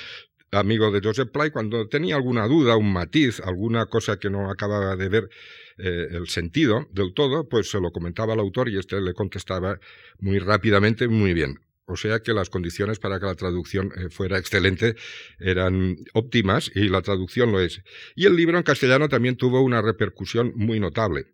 amigo 0.51 0.91
de 0.91 1.01
Joseph 1.01 1.29
Pla, 1.31 1.49
cuando 1.51 1.87
tenía 1.87 2.15
alguna 2.15 2.47
duda, 2.47 2.75
un 2.75 2.91
matiz, 2.91 3.39
alguna 3.39 3.85
cosa 3.85 4.19
que 4.19 4.29
no 4.29 4.49
acababa 4.51 4.95
de 4.95 5.09
ver 5.09 5.29
eh, 5.77 6.07
el 6.11 6.27
sentido 6.27 6.87
del 6.91 7.13
todo, 7.13 7.47
pues 7.47 7.69
se 7.71 7.79
lo 7.79 7.91
comentaba 7.91 8.33
al 8.33 8.39
autor 8.39 8.69
y 8.69 8.77
este 8.77 8.99
le 8.99 9.13
contestaba 9.13 9.79
muy 10.19 10.39
rápidamente, 10.39 11.07
muy 11.07 11.33
bien. 11.33 11.59
O 11.85 11.95
sea 11.95 12.21
que 12.21 12.33
las 12.33 12.49
condiciones 12.49 12.99
para 12.99 13.19
que 13.19 13.25
la 13.25 13.35
traducción 13.35 13.91
eh, 13.95 14.09
fuera 14.09 14.37
excelente 14.37 14.95
eran 15.39 15.97
óptimas 16.13 16.71
y 16.73 16.89
la 16.89 17.01
traducción 17.01 17.51
lo 17.51 17.59
es. 17.59 17.81
Y 18.15 18.25
el 18.25 18.35
libro 18.35 18.57
en 18.57 18.63
castellano 18.63 19.09
también 19.09 19.37
tuvo 19.37 19.61
una 19.61 19.81
repercusión 19.81 20.53
muy 20.55 20.79
notable. 20.79 21.27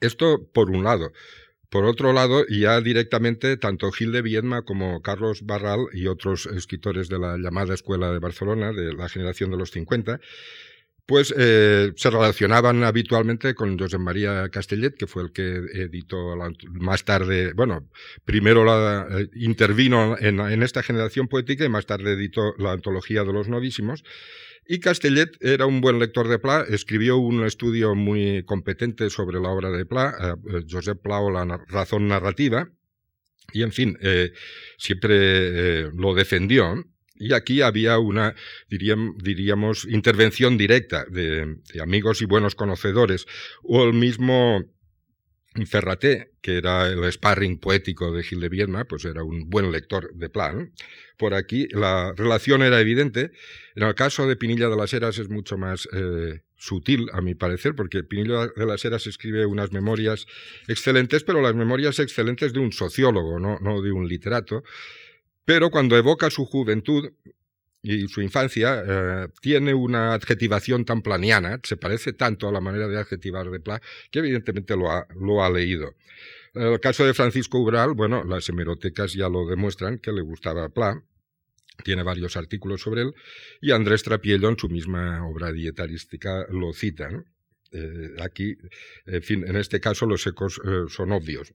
Esto 0.00 0.50
por 0.52 0.70
un 0.70 0.84
lado. 0.84 1.12
Por 1.72 1.86
otro 1.86 2.12
lado, 2.12 2.44
ya 2.48 2.82
directamente 2.82 3.56
tanto 3.56 3.90
Gil 3.92 4.12
de 4.12 4.20
Viedma 4.20 4.60
como 4.60 5.00
Carlos 5.00 5.46
Barral 5.46 5.86
y 5.94 6.06
otros 6.06 6.44
escritores 6.44 7.08
de 7.08 7.18
la 7.18 7.38
llamada 7.38 7.72
Escuela 7.72 8.12
de 8.12 8.18
Barcelona, 8.18 8.72
de 8.72 8.92
la 8.92 9.08
generación 9.08 9.50
de 9.50 9.56
los 9.56 9.70
50, 9.70 10.20
pues 11.06 11.34
eh, 11.34 11.92
se 11.96 12.10
relacionaban 12.10 12.84
habitualmente 12.84 13.54
con 13.54 13.78
José 13.78 13.96
María 13.96 14.50
Castellet, 14.50 14.94
que 14.94 15.06
fue 15.06 15.22
el 15.22 15.32
que 15.32 15.62
editó 15.72 16.36
más 16.72 17.06
tarde, 17.06 17.54
bueno, 17.54 17.88
primero 18.26 18.66
la, 18.66 19.08
intervino 19.34 20.18
en, 20.18 20.40
en, 20.40 20.62
esta 20.62 20.82
generación 20.82 21.26
poética 21.26 21.64
y 21.64 21.70
más 21.70 21.86
tarde 21.86 22.12
editó 22.12 22.54
la 22.58 22.72
antología 22.72 23.24
de 23.24 23.32
los 23.32 23.48
novísimos. 23.48 24.04
Y 24.66 24.80
Castellet 24.80 25.36
era 25.40 25.66
un 25.66 25.80
buen 25.80 25.98
lector 25.98 26.28
de 26.28 26.38
Pla, 26.38 26.64
escribió 26.68 27.16
un 27.18 27.44
estudio 27.44 27.94
muy 27.94 28.44
competente 28.44 29.10
sobre 29.10 29.40
la 29.40 29.48
obra 29.48 29.70
de 29.70 29.84
Pla, 29.84 30.14
eh, 30.20 30.64
Josep 30.70 31.02
Pla 31.02 31.20
o 31.20 31.30
la 31.30 31.44
razón 31.68 32.08
narrativa, 32.08 32.70
y 33.52 33.62
en 33.62 33.72
fin, 33.72 33.98
siempre 34.78 35.90
lo 35.90 36.14
defendió. 36.14 36.84
Y 37.22 37.34
aquí 37.34 37.62
había 37.62 37.98
una, 37.98 38.34
diríamos, 38.68 39.84
intervención 39.84 40.58
directa 40.58 41.04
de, 41.08 41.58
amigos 41.80 42.22
y 42.22 42.24
buenos 42.24 42.54
conocedores, 42.54 43.26
o 43.62 43.84
el 43.84 43.92
mismo 43.92 44.64
Ferraté, 45.66 46.32
que 46.40 46.56
era 46.56 46.86
el 46.88 47.10
sparring 47.12 47.58
poético 47.58 48.10
de 48.10 48.22
Gil 48.22 48.40
de 48.40 48.48
Vierna, 48.48 48.84
pues 48.86 49.04
era 49.04 49.22
un 49.22 49.50
buen 49.50 49.70
lector 49.70 50.14
de 50.14 50.30
plan. 50.30 50.72
Por 51.18 51.34
aquí 51.34 51.68
la 51.70 52.12
relación 52.16 52.62
era 52.62 52.80
evidente. 52.80 53.32
En 53.74 53.82
el 53.82 53.94
caso 53.94 54.26
de 54.26 54.36
Pinilla 54.36 54.68
de 54.68 54.76
las 54.76 54.92
Heras 54.94 55.18
es 55.18 55.28
mucho 55.28 55.58
más 55.58 55.88
eh, 55.92 56.40
sutil, 56.56 57.08
a 57.12 57.20
mi 57.20 57.34
parecer, 57.34 57.74
porque 57.74 58.02
Pinilla 58.02 58.48
de 58.48 58.66
las 58.66 58.84
Heras 58.84 59.06
escribe 59.06 59.44
unas 59.44 59.72
memorias 59.72 60.26
excelentes, 60.68 61.22
pero 61.22 61.42
las 61.42 61.54
memorias 61.54 61.98
excelentes 61.98 62.52
de 62.52 62.60
un 62.60 62.72
sociólogo, 62.72 63.38
no, 63.38 63.58
no 63.60 63.82
de 63.82 63.92
un 63.92 64.08
literato. 64.08 64.64
Pero 65.44 65.70
cuando 65.70 65.96
evoca 65.96 66.30
su 66.30 66.46
juventud 66.46 67.12
y 67.82 68.06
su 68.06 68.22
infancia, 68.22 68.82
eh, 68.86 69.28
tiene 69.40 69.74
una 69.74 70.14
adjetivación 70.14 70.84
tan 70.84 71.02
planiana, 71.02 71.60
se 71.64 71.76
parece 71.76 72.12
tanto 72.12 72.48
a 72.48 72.52
la 72.52 72.60
manera 72.60 72.86
de 72.86 72.98
adjetivar 72.98 73.50
de 73.50 73.58
Pla, 73.58 73.82
que 74.10 74.20
evidentemente 74.20 74.76
lo 74.76 74.90
ha, 74.90 75.06
lo 75.20 75.44
ha 75.44 75.50
leído. 75.50 75.94
El 76.54 76.78
caso 76.80 77.04
de 77.04 77.14
Francisco 77.14 77.58
Ubral, 77.58 77.94
bueno, 77.94 78.24
las 78.24 78.48
hemerotecas 78.48 79.14
ya 79.14 79.28
lo 79.28 79.46
demuestran 79.46 79.98
que 79.98 80.12
le 80.12 80.20
gustaba 80.20 80.68
Pla, 80.68 81.02
tiene 81.82 82.02
varios 82.04 82.36
artículos 82.36 82.82
sobre 82.82 83.02
él, 83.02 83.14
y 83.60 83.72
Andrés 83.72 84.04
Trapiello 84.04 84.48
en 84.48 84.58
su 84.58 84.68
misma 84.68 85.26
obra 85.26 85.50
dietarística 85.50 86.46
lo 86.50 86.72
cita. 86.72 87.24
Eh, 87.72 88.10
aquí, 88.20 88.56
en 89.06 89.22
fin, 89.22 89.44
en 89.48 89.56
este 89.56 89.80
caso 89.80 90.06
los 90.06 90.26
ecos 90.26 90.60
eh, 90.64 90.84
son 90.88 91.10
obvios. 91.10 91.52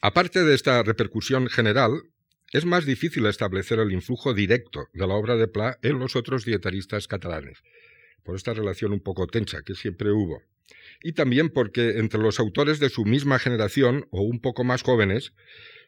Aparte 0.00 0.42
de 0.42 0.54
esta 0.54 0.82
repercusión 0.82 1.48
general, 1.48 2.02
es 2.52 2.64
más 2.64 2.84
difícil 2.84 3.26
establecer 3.26 3.78
el 3.78 3.92
influjo 3.92 4.34
directo 4.34 4.88
de 4.92 5.06
la 5.06 5.14
obra 5.14 5.36
de 5.36 5.48
Pla 5.48 5.78
en 5.82 5.98
los 5.98 6.16
otros 6.16 6.44
dietaristas 6.44 7.06
catalanes, 7.06 7.62
por 8.24 8.36
esta 8.36 8.54
relación 8.54 8.92
un 8.92 9.00
poco 9.00 9.26
tensa 9.26 9.62
que 9.62 9.74
siempre 9.74 10.10
hubo, 10.10 10.42
y 11.02 11.12
también 11.12 11.50
porque 11.50 11.98
entre 11.98 12.20
los 12.20 12.40
autores 12.40 12.78
de 12.78 12.90
su 12.90 13.04
misma 13.04 13.38
generación 13.38 14.06
o 14.10 14.22
un 14.22 14.40
poco 14.40 14.64
más 14.64 14.82
jóvenes, 14.82 15.32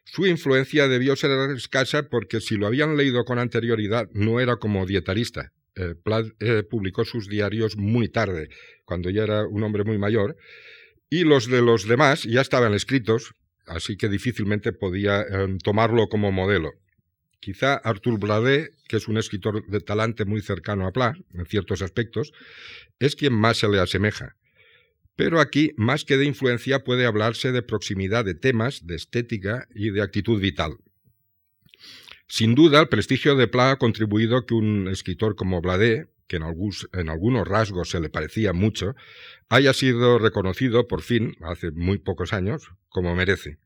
su 0.05 0.25
influencia 0.25 0.87
debió 0.87 1.15
ser 1.15 1.31
escasa 1.51 2.09
porque 2.09 2.41
si 2.41 2.57
lo 2.57 2.67
habían 2.67 2.97
leído 2.97 3.23
con 3.25 3.39
anterioridad 3.39 4.09
no 4.13 4.39
era 4.39 4.57
como 4.57 4.85
dietarista. 4.85 5.53
Eh, 5.75 5.95
Pla 6.03 6.23
eh, 6.39 6.63
publicó 6.63 7.03
sus 7.05 7.27
diarios 7.27 7.77
muy 7.77 8.09
tarde, 8.09 8.49
cuando 8.85 9.09
ya 9.09 9.23
era 9.23 9.47
un 9.47 9.63
hombre 9.63 9.83
muy 9.83 9.97
mayor, 9.97 10.37
y 11.09 11.23
los 11.23 11.47
de 11.47 11.61
los 11.61 11.87
demás 11.87 12.23
ya 12.23 12.41
estaban 12.41 12.73
escritos, 12.73 13.33
así 13.65 13.97
que 13.97 14.09
difícilmente 14.09 14.73
podía 14.73 15.21
em, 15.21 15.57
tomarlo 15.57 16.07
como 16.09 16.31
modelo. 16.31 16.71
Quizá 17.39 17.75
Artur 17.75 18.19
Bladé, 18.19 18.71
que 18.87 18.97
es 18.97 19.07
un 19.07 19.17
escritor 19.17 19.67
de 19.67 19.81
talante 19.81 20.25
muy 20.25 20.41
cercano 20.41 20.87
a 20.87 20.93
Pla, 20.93 21.13
en 21.33 21.45
ciertos 21.45 21.81
aspectos, 21.81 22.31
es 22.99 23.15
quien 23.15 23.33
más 23.33 23.57
se 23.57 23.67
le 23.67 23.79
asemeja. 23.79 24.35
Pero 25.15 25.39
aquí, 25.39 25.73
más 25.75 26.05
que 26.05 26.17
de 26.17 26.25
influencia, 26.25 26.83
puede 26.83 27.05
hablarse 27.05 27.51
de 27.51 27.61
proximidad 27.61 28.25
de 28.25 28.33
temas, 28.33 28.87
de 28.87 28.95
estética 28.95 29.67
y 29.75 29.91
de 29.91 30.01
actitud 30.01 30.39
vital. 30.39 30.77
Sin 32.27 32.55
duda, 32.55 32.79
el 32.79 32.87
prestigio 32.87 33.35
de 33.35 33.47
Pla 33.47 33.71
ha 33.71 33.77
contribuido 33.77 34.45
que 34.45 34.55
un 34.55 34.87
escritor 34.87 35.35
como 35.35 35.61
Bladé, 35.61 36.07
que 36.27 36.37
en, 36.37 36.43
en, 36.93 37.09
algunos 37.09 37.47
rasgos 37.47 37.89
se 37.89 37.99
le 37.99 38.09
parecía 38.09 38.53
mucho, 38.53 38.95
haya 39.49 39.73
sido 39.73 40.19
reconocido 40.19 40.87
por 40.87 41.01
fin, 41.01 41.35
hace 41.41 41.71
muy 41.71 41.97
pocos 41.97 42.33
años, 42.33 42.69
como 42.89 43.15
merece. 43.15 43.57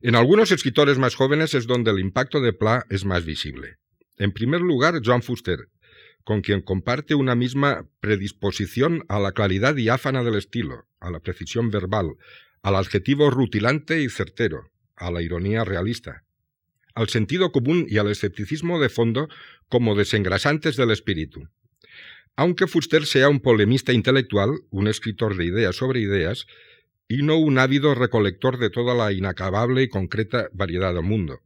En 0.00 0.16
algunos 0.16 0.52
escritores 0.52 0.98
más 0.98 1.14
jóvenes 1.14 1.54
es 1.54 1.66
donde 1.66 1.90
el 1.90 1.98
impacto 1.98 2.40
de 2.40 2.52
Pla 2.52 2.86
es 2.90 3.04
más 3.04 3.24
visible. 3.24 3.78
En 4.18 4.32
primer 4.32 4.60
lugar, 4.60 5.00
Joan 5.04 5.22
Fuster, 5.22 5.68
con 6.24 6.40
quien 6.40 6.62
comparte 6.62 7.14
una 7.14 7.34
misma 7.34 7.86
predisposición 8.00 9.04
a 9.08 9.18
la 9.18 9.32
claridad 9.32 9.74
diáfana 9.74 10.24
del 10.24 10.36
estilo, 10.36 10.86
a 11.00 11.10
la 11.10 11.20
precisión 11.20 11.70
verbal, 11.70 12.16
al 12.62 12.76
adjetivo 12.76 13.30
rutilante 13.30 14.02
y 14.02 14.08
certero, 14.08 14.70
a 14.96 15.10
la 15.10 15.22
ironía 15.22 15.64
realista, 15.64 16.24
al 16.94 17.08
sentido 17.08 17.52
común 17.52 17.86
y 17.88 17.98
al 17.98 18.10
escepticismo 18.10 18.80
de 18.80 18.88
fondo 18.88 19.28
como 19.68 19.94
desengrasantes 19.94 20.76
del 20.76 20.90
espíritu. 20.90 21.48
Aunque 22.36 22.66
Fuster 22.66 23.06
sea 23.06 23.28
un 23.28 23.40
polemista 23.40 23.92
intelectual, 23.92 24.50
un 24.70 24.88
escritor 24.88 25.36
de 25.36 25.44
ideas 25.44 25.76
sobre 25.76 26.00
ideas, 26.00 26.46
y 27.06 27.22
no 27.22 27.36
un 27.36 27.58
ávido 27.58 27.94
recolector 27.94 28.58
de 28.58 28.70
toda 28.70 28.94
la 28.94 29.12
inacabable 29.12 29.82
y 29.82 29.88
concreta 29.88 30.48
variedad 30.52 30.94
del 30.94 31.04
mundo. 31.04 31.40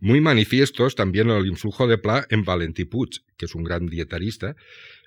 Muy 0.00 0.20
manifiestos 0.20 0.96
también 0.96 1.30
el 1.30 1.46
influjo 1.46 1.86
de 1.86 1.98
Pla 1.98 2.26
en 2.30 2.44
Valentí 2.44 2.84
Puig, 2.84 3.22
que 3.36 3.46
es 3.46 3.54
un 3.54 3.62
gran 3.62 3.86
dietarista, 3.86 4.56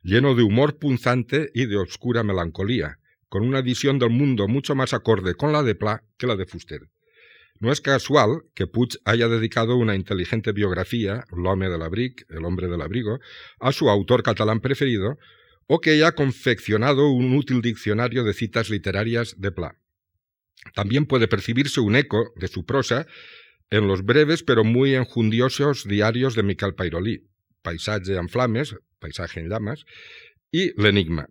lleno 0.04 0.36
de 0.36 0.44
humor 0.44 0.78
punzante 0.78 1.52
y 1.54 1.66
de 1.66 1.78
oscura 1.78 2.24
melancolía, 2.24 3.00
con 3.28 3.44
una 3.44 3.62
visión 3.62 4.00
del 4.00 4.12
mundo 4.12 4.48
mucho 4.48 4.76
más 4.76 4.94
acorde 4.94 5.36
con 5.36 5.52
la 5.52 5.64
de 5.64 5.76
Pla 5.76 6.04
que 6.18 6.28
la 6.28 6.36
de 6.36 6.46
Fuster. 6.46 6.90
No 7.64 7.72
es 7.72 7.80
casual 7.80 8.44
que 8.56 8.68
Puig 8.68 9.00
haya 9.06 9.30
dedicado 9.30 9.78
una 9.78 9.96
inteligente 9.96 10.52
biografía, 10.52 11.24
L'homme 11.32 11.70
de 11.70 11.78
l'abric, 11.78 12.26
el 12.30 12.44
hombre 12.44 12.68
del 12.68 12.82
abrigo, 12.82 13.22
a 13.62 13.72
su 13.72 13.90
autor 13.90 14.22
catalán 14.22 14.60
preferido, 14.60 15.18
o 15.68 15.80
que 15.80 15.92
haya 15.92 16.12
confeccionado 16.12 17.08
un 17.08 17.34
útil 17.34 17.62
diccionario 17.62 18.26
de 18.26 18.34
citas 18.34 18.70
literarias 18.70 19.40
de 19.40 19.54
Pla. 19.54 19.78
También 20.76 21.06
puede 21.06 21.30
percibirse 21.30 21.80
un 21.80 21.96
eco 21.96 22.34
de 22.36 22.50
su 22.50 22.66
prosa 22.66 23.08
en 23.70 23.88
los 23.88 24.04
breves 24.04 24.44
pero 24.44 24.66
muy 24.66 24.94
enjundiosos 24.96 25.88
diarios 25.88 26.36
de 26.36 26.44
Miquel 26.44 26.76
Pairolí, 26.76 27.30
Paisaje 27.62 28.18
en 28.18 28.28
flames, 28.28 28.76
Paisaje 29.00 29.40
en 29.40 29.48
llamas, 29.48 29.86
y 30.52 30.74
L'enigma, 30.82 31.30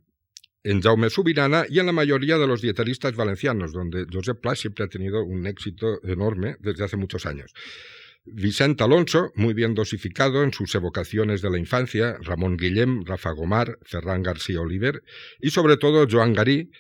en 0.64 0.80
Jaume 0.80 1.10
Subirana 1.10 1.64
y 1.68 1.78
en 1.78 1.86
la 1.86 1.92
mayoría 1.92 2.38
de 2.38 2.46
los 2.46 2.62
dietaristas 2.62 3.14
valencianos, 3.16 3.72
donde 3.72 4.06
Josep 4.10 4.40
Pla 4.40 4.54
siempre 4.54 4.84
ha 4.84 4.88
tenido 4.88 5.24
un 5.24 5.46
éxito 5.46 6.00
enorme 6.04 6.56
desde 6.60 6.84
hace 6.84 6.96
muchos 6.96 7.26
años. 7.26 7.52
Vicente 8.24 8.84
Alonso, 8.84 9.32
muy 9.34 9.52
bien 9.52 9.74
dosificado 9.74 10.44
en 10.44 10.52
sus 10.52 10.72
evocaciones 10.76 11.42
de 11.42 11.50
la 11.50 11.58
infancia, 11.58 12.16
Ramón 12.20 12.56
Guillem, 12.56 13.04
Rafa 13.04 13.32
Gomar, 13.32 13.78
Ferran 13.82 14.22
García 14.22 14.60
Oliver 14.60 15.02
y 15.40 15.50
sobre 15.50 15.76
todo 15.76 16.06
Joan 16.08 16.32
Garí, 16.32 16.70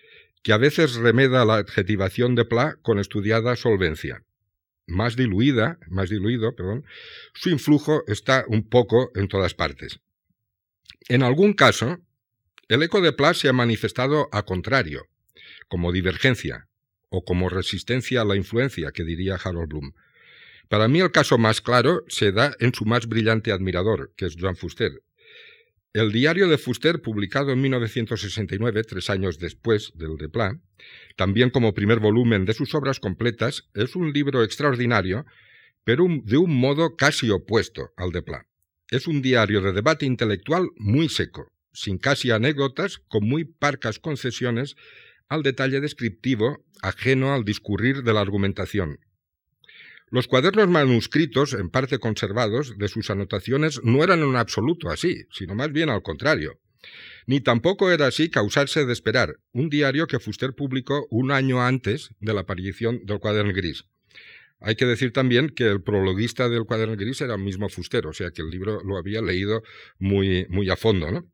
que 0.44 0.52
a 0.52 0.56
veces 0.58 0.94
remeda 0.94 1.44
la 1.44 1.56
adjetivación 1.56 2.36
de 2.36 2.44
Pla 2.44 2.76
con 2.82 3.00
estudiada 3.00 3.56
solvencia. 3.56 4.22
Más 4.86 5.16
diluida, 5.16 5.78
más 5.88 6.10
diluido, 6.10 6.54
perdón, 6.54 6.84
su 7.34 7.50
influjo 7.50 8.04
está 8.06 8.44
un 8.46 8.68
poco 8.68 9.10
en 9.14 9.26
todas 9.26 9.54
partes. 9.54 10.00
En 11.08 11.22
algún 11.22 11.54
caso, 11.54 11.98
el 12.72 12.82
eco 12.82 13.02
de 13.02 13.12
Pla 13.12 13.34
se 13.34 13.50
ha 13.50 13.52
manifestado 13.52 14.30
a 14.32 14.44
contrario, 14.46 15.06
como 15.68 15.92
divergencia 15.92 16.68
o 17.10 17.22
como 17.22 17.50
resistencia 17.50 18.22
a 18.22 18.24
la 18.24 18.34
influencia, 18.34 18.92
que 18.92 19.04
diría 19.04 19.34
Harold 19.34 19.68
Bloom. 19.68 19.92
Para 20.70 20.88
mí 20.88 21.00
el 21.00 21.10
caso 21.10 21.36
más 21.36 21.60
claro 21.60 22.02
se 22.08 22.32
da 22.32 22.56
en 22.60 22.72
su 22.72 22.86
más 22.86 23.08
brillante 23.08 23.52
admirador, 23.52 24.14
que 24.16 24.24
es 24.24 24.36
Joan 24.40 24.56
Fuster. 24.56 25.02
El 25.92 26.12
diario 26.12 26.48
de 26.48 26.56
Fuster, 26.56 27.02
publicado 27.02 27.52
en 27.52 27.60
1969, 27.60 28.84
tres 28.84 29.10
años 29.10 29.38
después 29.38 29.92
del 29.94 30.16
de 30.16 30.30
Pla, 30.30 30.58
también 31.16 31.50
como 31.50 31.74
primer 31.74 31.98
volumen 31.98 32.46
de 32.46 32.54
sus 32.54 32.74
obras 32.74 33.00
completas, 33.00 33.68
es 33.74 33.96
un 33.96 34.14
libro 34.14 34.42
extraordinario, 34.42 35.26
pero 35.84 36.06
de 36.24 36.38
un 36.38 36.56
modo 36.56 36.96
casi 36.96 37.28
opuesto 37.28 37.90
al 37.98 38.12
de 38.12 38.22
Pla. 38.22 38.46
Es 38.88 39.06
un 39.06 39.20
diario 39.20 39.60
de 39.60 39.74
debate 39.74 40.06
intelectual 40.06 40.70
muy 40.76 41.10
seco, 41.10 41.51
sin 41.72 41.98
casi 41.98 42.30
anécdotas, 42.30 42.98
con 43.08 43.28
muy 43.28 43.44
parcas 43.44 43.98
concesiones 43.98 44.76
al 45.28 45.42
detalle 45.42 45.80
descriptivo, 45.80 46.64
ajeno 46.82 47.32
al 47.32 47.44
discurrir 47.44 48.02
de 48.02 48.12
la 48.12 48.20
argumentación. 48.20 48.98
Los 50.10 50.28
cuadernos 50.28 50.68
manuscritos, 50.68 51.54
en 51.54 51.70
parte 51.70 51.98
conservados, 51.98 52.76
de 52.76 52.88
sus 52.88 53.08
anotaciones 53.08 53.80
no 53.82 54.04
eran 54.04 54.20
en 54.20 54.36
absoluto 54.36 54.90
así, 54.90 55.24
sino 55.30 55.54
más 55.54 55.72
bien 55.72 55.88
al 55.88 56.02
contrario. 56.02 56.60
Ni 57.26 57.40
tampoco 57.40 57.90
era 57.90 58.08
así 58.08 58.28
causarse 58.28 58.84
de 58.84 58.92
esperar, 58.92 59.36
un 59.52 59.70
diario 59.70 60.06
que 60.06 60.18
Fuster 60.18 60.52
publicó 60.54 61.06
un 61.10 61.30
año 61.30 61.62
antes 61.62 62.10
de 62.20 62.34
la 62.34 62.42
aparición 62.42 63.00
del 63.04 63.20
cuaderno 63.20 63.54
gris. 63.54 63.84
Hay 64.60 64.76
que 64.76 64.84
decir 64.84 65.12
también 65.12 65.48
que 65.48 65.64
el 65.64 65.82
prologuista 65.82 66.48
del 66.48 66.66
cuaderno 66.66 66.96
gris 66.96 67.20
era 67.20 67.36
el 67.36 67.42
mismo 67.42 67.68
Fuster, 67.68 68.06
o 68.06 68.12
sea 68.12 68.30
que 68.32 68.42
el 68.42 68.50
libro 68.50 68.82
lo 68.84 68.98
había 68.98 69.22
leído 69.22 69.62
muy, 69.98 70.46
muy 70.50 70.68
a 70.68 70.76
fondo. 70.76 71.10
¿no? 71.10 71.26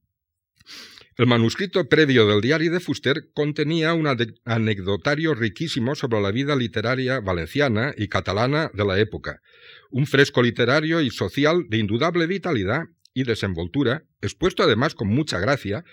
El 1.17 1.27
manuscrito 1.27 1.89
previo 1.89 2.29
del 2.29 2.41
diario 2.41 2.71
de 2.71 2.79
Fuster 2.79 3.31
contenía 3.35 3.93
un 3.93 4.07
anecdotario 4.45 5.35
riquísimo 5.35 5.97
sobre 5.97 6.21
la 6.21 6.31
vida 6.31 6.55
literaria 6.55 7.19
valenciana 7.19 7.93
y 7.97 8.07
catalana 8.07 8.71
de 8.73 8.85
la 8.85 9.01
época, 9.01 9.43
un 9.91 10.07
fresco 10.07 10.43
literario 10.43 11.01
y 11.01 11.11
social 11.11 11.67
de 11.69 11.79
indudable 11.79 12.29
vitalidad 12.29 12.85
y 13.15 13.25
desenvoltura, 13.25 14.05
expuesto 14.21 14.63
además 14.63 14.95
con 14.95 15.09
mucha 15.09 15.41
gracia, 15.41 15.85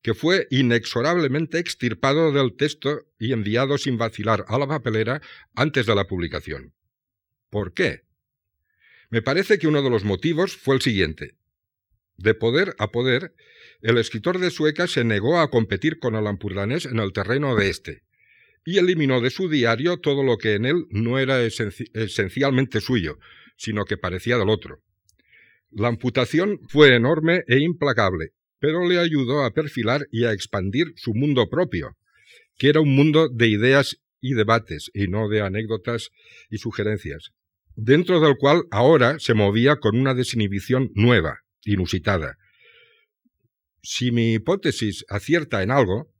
que 0.00 0.14
fue 0.14 0.46
inexorablemente 0.50 1.58
extirpado 1.58 2.30
del 2.30 2.54
texto 2.54 3.00
y 3.18 3.32
enviado 3.32 3.78
sin 3.78 3.98
vacilar 3.98 4.44
a 4.46 4.58
la 4.58 4.68
papelera 4.68 5.20
antes 5.56 5.86
de 5.86 5.94
la 5.96 6.06
publicación. 6.06 6.72
¿Por 7.50 7.74
qué? 7.74 8.02
Me 9.10 9.22
parece 9.22 9.58
que 9.58 9.66
uno 9.66 9.82
de 9.82 9.90
los 9.90 10.04
motivos 10.04 10.56
fue 10.56 10.76
el 10.76 10.82
siguiente. 10.82 11.34
De 12.16 12.34
poder 12.34 12.74
a 12.78 12.92
poder, 12.92 13.34
el 13.80 13.98
escritor 13.98 14.38
de 14.38 14.50
Sueca 14.50 14.86
se 14.86 15.04
negó 15.04 15.38
a 15.38 15.50
competir 15.50 15.98
con 15.98 16.14
el 16.14 16.26
ampurdanés 16.26 16.86
en 16.86 16.98
el 16.98 17.12
terreno 17.12 17.54
de 17.56 17.70
este, 17.70 18.02
y 18.64 18.78
eliminó 18.78 19.20
de 19.20 19.30
su 19.30 19.48
diario 19.48 19.98
todo 19.98 20.22
lo 20.22 20.36
que 20.36 20.54
en 20.54 20.66
él 20.66 20.86
no 20.90 21.18
era 21.18 21.40
esencialmente 21.42 22.80
suyo, 22.80 23.18
sino 23.56 23.84
que 23.84 23.96
parecía 23.96 24.36
del 24.36 24.48
otro. 24.48 24.82
La 25.70 25.88
amputación 25.88 26.60
fue 26.68 26.94
enorme 26.94 27.44
e 27.46 27.58
implacable, 27.58 28.30
pero 28.58 28.88
le 28.88 28.98
ayudó 28.98 29.44
a 29.44 29.52
perfilar 29.52 30.06
y 30.10 30.24
a 30.24 30.32
expandir 30.32 30.92
su 30.96 31.14
mundo 31.14 31.48
propio, 31.48 31.96
que 32.56 32.68
era 32.68 32.80
un 32.80 32.94
mundo 32.94 33.28
de 33.28 33.48
ideas 33.48 33.96
y 34.20 34.34
debates, 34.34 34.90
y 34.94 35.06
no 35.06 35.28
de 35.28 35.42
anécdotas 35.42 36.10
y 36.50 36.58
sugerencias 36.58 37.32
dentro 37.80 38.18
del 38.20 38.36
cual 38.36 38.64
ahora 38.72 39.20
se 39.20 39.34
movía 39.34 39.76
con 39.76 39.96
una 39.96 40.12
desinhibición 40.12 40.90
nueva, 40.94 41.44
inusitada. 41.64 42.36
Si 43.82 44.10
mi 44.12 44.34
hipótesis 44.34 45.04
acierta 45.08 45.62
en 45.62 45.70
algo, 45.70 46.12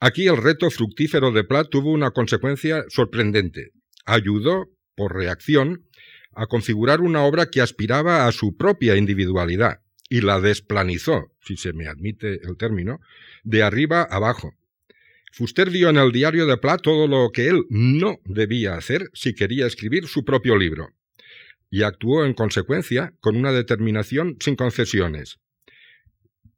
aquí 0.00 0.26
el 0.26 0.36
reto 0.36 0.70
fructífero 0.70 1.32
de 1.32 1.44
Platt 1.44 1.68
tuvo 1.70 1.92
una 1.92 2.10
consecuencia 2.10 2.84
sorprendente. 2.88 3.72
Ayudó, 4.04 4.70
por 4.94 5.14
reacción, 5.14 5.86
a 6.32 6.46
configurar 6.46 7.00
una 7.00 7.24
obra 7.24 7.46
que 7.46 7.60
aspiraba 7.60 8.26
a 8.26 8.32
su 8.32 8.56
propia 8.56 8.96
individualidad 8.96 9.80
y 10.08 10.20
la 10.20 10.40
desplanizó, 10.40 11.32
si 11.40 11.56
se 11.56 11.72
me 11.72 11.86
admite 11.86 12.40
el 12.46 12.56
término, 12.56 13.00
de 13.42 13.62
arriba 13.62 14.02
abajo, 14.02 14.54
Fuster 15.36 15.68
vio 15.68 15.88
en 15.90 15.96
el 15.96 16.12
diario 16.12 16.46
de 16.46 16.56
Pla 16.58 16.76
todo 16.76 17.08
lo 17.08 17.32
que 17.32 17.48
él 17.48 17.64
no 17.68 18.20
debía 18.24 18.76
hacer 18.76 19.10
si 19.14 19.34
quería 19.34 19.66
escribir 19.66 20.06
su 20.06 20.24
propio 20.24 20.56
libro, 20.56 20.90
y 21.70 21.82
actuó 21.82 22.24
en 22.24 22.34
consecuencia 22.34 23.14
con 23.18 23.34
una 23.34 23.50
determinación 23.50 24.36
sin 24.38 24.54
concesiones. 24.54 25.40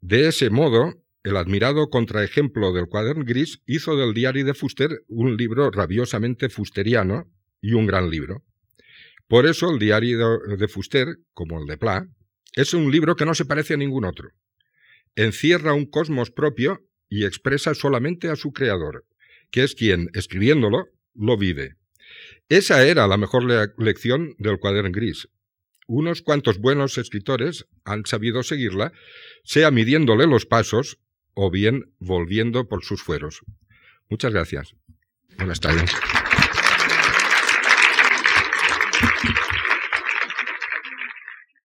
De 0.08 0.28
ese 0.28 0.50
modo, 0.50 1.02
el 1.24 1.36
admirado 1.36 1.90
contraejemplo 1.90 2.72
del 2.72 2.86
cuaderno 2.86 3.24
gris 3.24 3.60
hizo 3.66 3.96
del 3.96 4.14
diario 4.14 4.44
de 4.44 4.54
Fuster 4.54 5.02
un 5.08 5.36
libro 5.36 5.68
rabiosamente 5.72 6.48
fusteriano 6.48 7.28
y 7.60 7.72
un 7.72 7.88
gran 7.88 8.08
libro. 8.08 8.44
Por 9.26 9.46
eso 9.46 9.68
el 9.68 9.80
diario 9.80 10.38
de 10.46 10.68
Fuster, 10.68 11.16
como 11.34 11.58
el 11.58 11.66
de 11.66 11.76
Pla, 11.76 12.06
es 12.54 12.72
un 12.72 12.92
libro 12.92 13.16
que 13.16 13.26
no 13.26 13.34
se 13.34 13.46
parece 13.46 13.74
a 13.74 13.78
ningún 13.78 14.04
otro. 14.04 14.30
Encierra 15.16 15.74
un 15.74 15.86
cosmos 15.86 16.30
propio 16.30 16.86
y 17.08 17.24
expresa 17.24 17.74
solamente 17.74 18.28
a 18.28 18.36
su 18.36 18.52
creador, 18.52 19.06
que 19.50 19.64
es 19.64 19.74
quien, 19.74 20.10
escribiéndolo, 20.14 20.86
lo 21.16 21.36
vive. 21.36 21.74
Esa 22.48 22.86
era 22.86 23.08
la 23.08 23.16
mejor 23.16 23.42
lección 23.76 24.36
del 24.38 24.60
cuaderno 24.60 24.92
gris 24.92 25.28
unos 25.86 26.22
cuantos 26.22 26.58
buenos 26.58 26.98
escritores 26.98 27.66
han 27.84 28.06
sabido 28.06 28.42
seguirla, 28.42 28.92
sea 29.44 29.70
midiéndole 29.70 30.26
los 30.26 30.46
pasos 30.46 30.98
o 31.34 31.50
bien 31.50 31.92
volviendo 31.98 32.68
por 32.68 32.84
sus 32.84 33.02
fueros. 33.02 33.42
Muchas 34.08 34.32
gracias. 34.32 34.74
Buenas 35.36 35.60
tardes. 35.60 35.92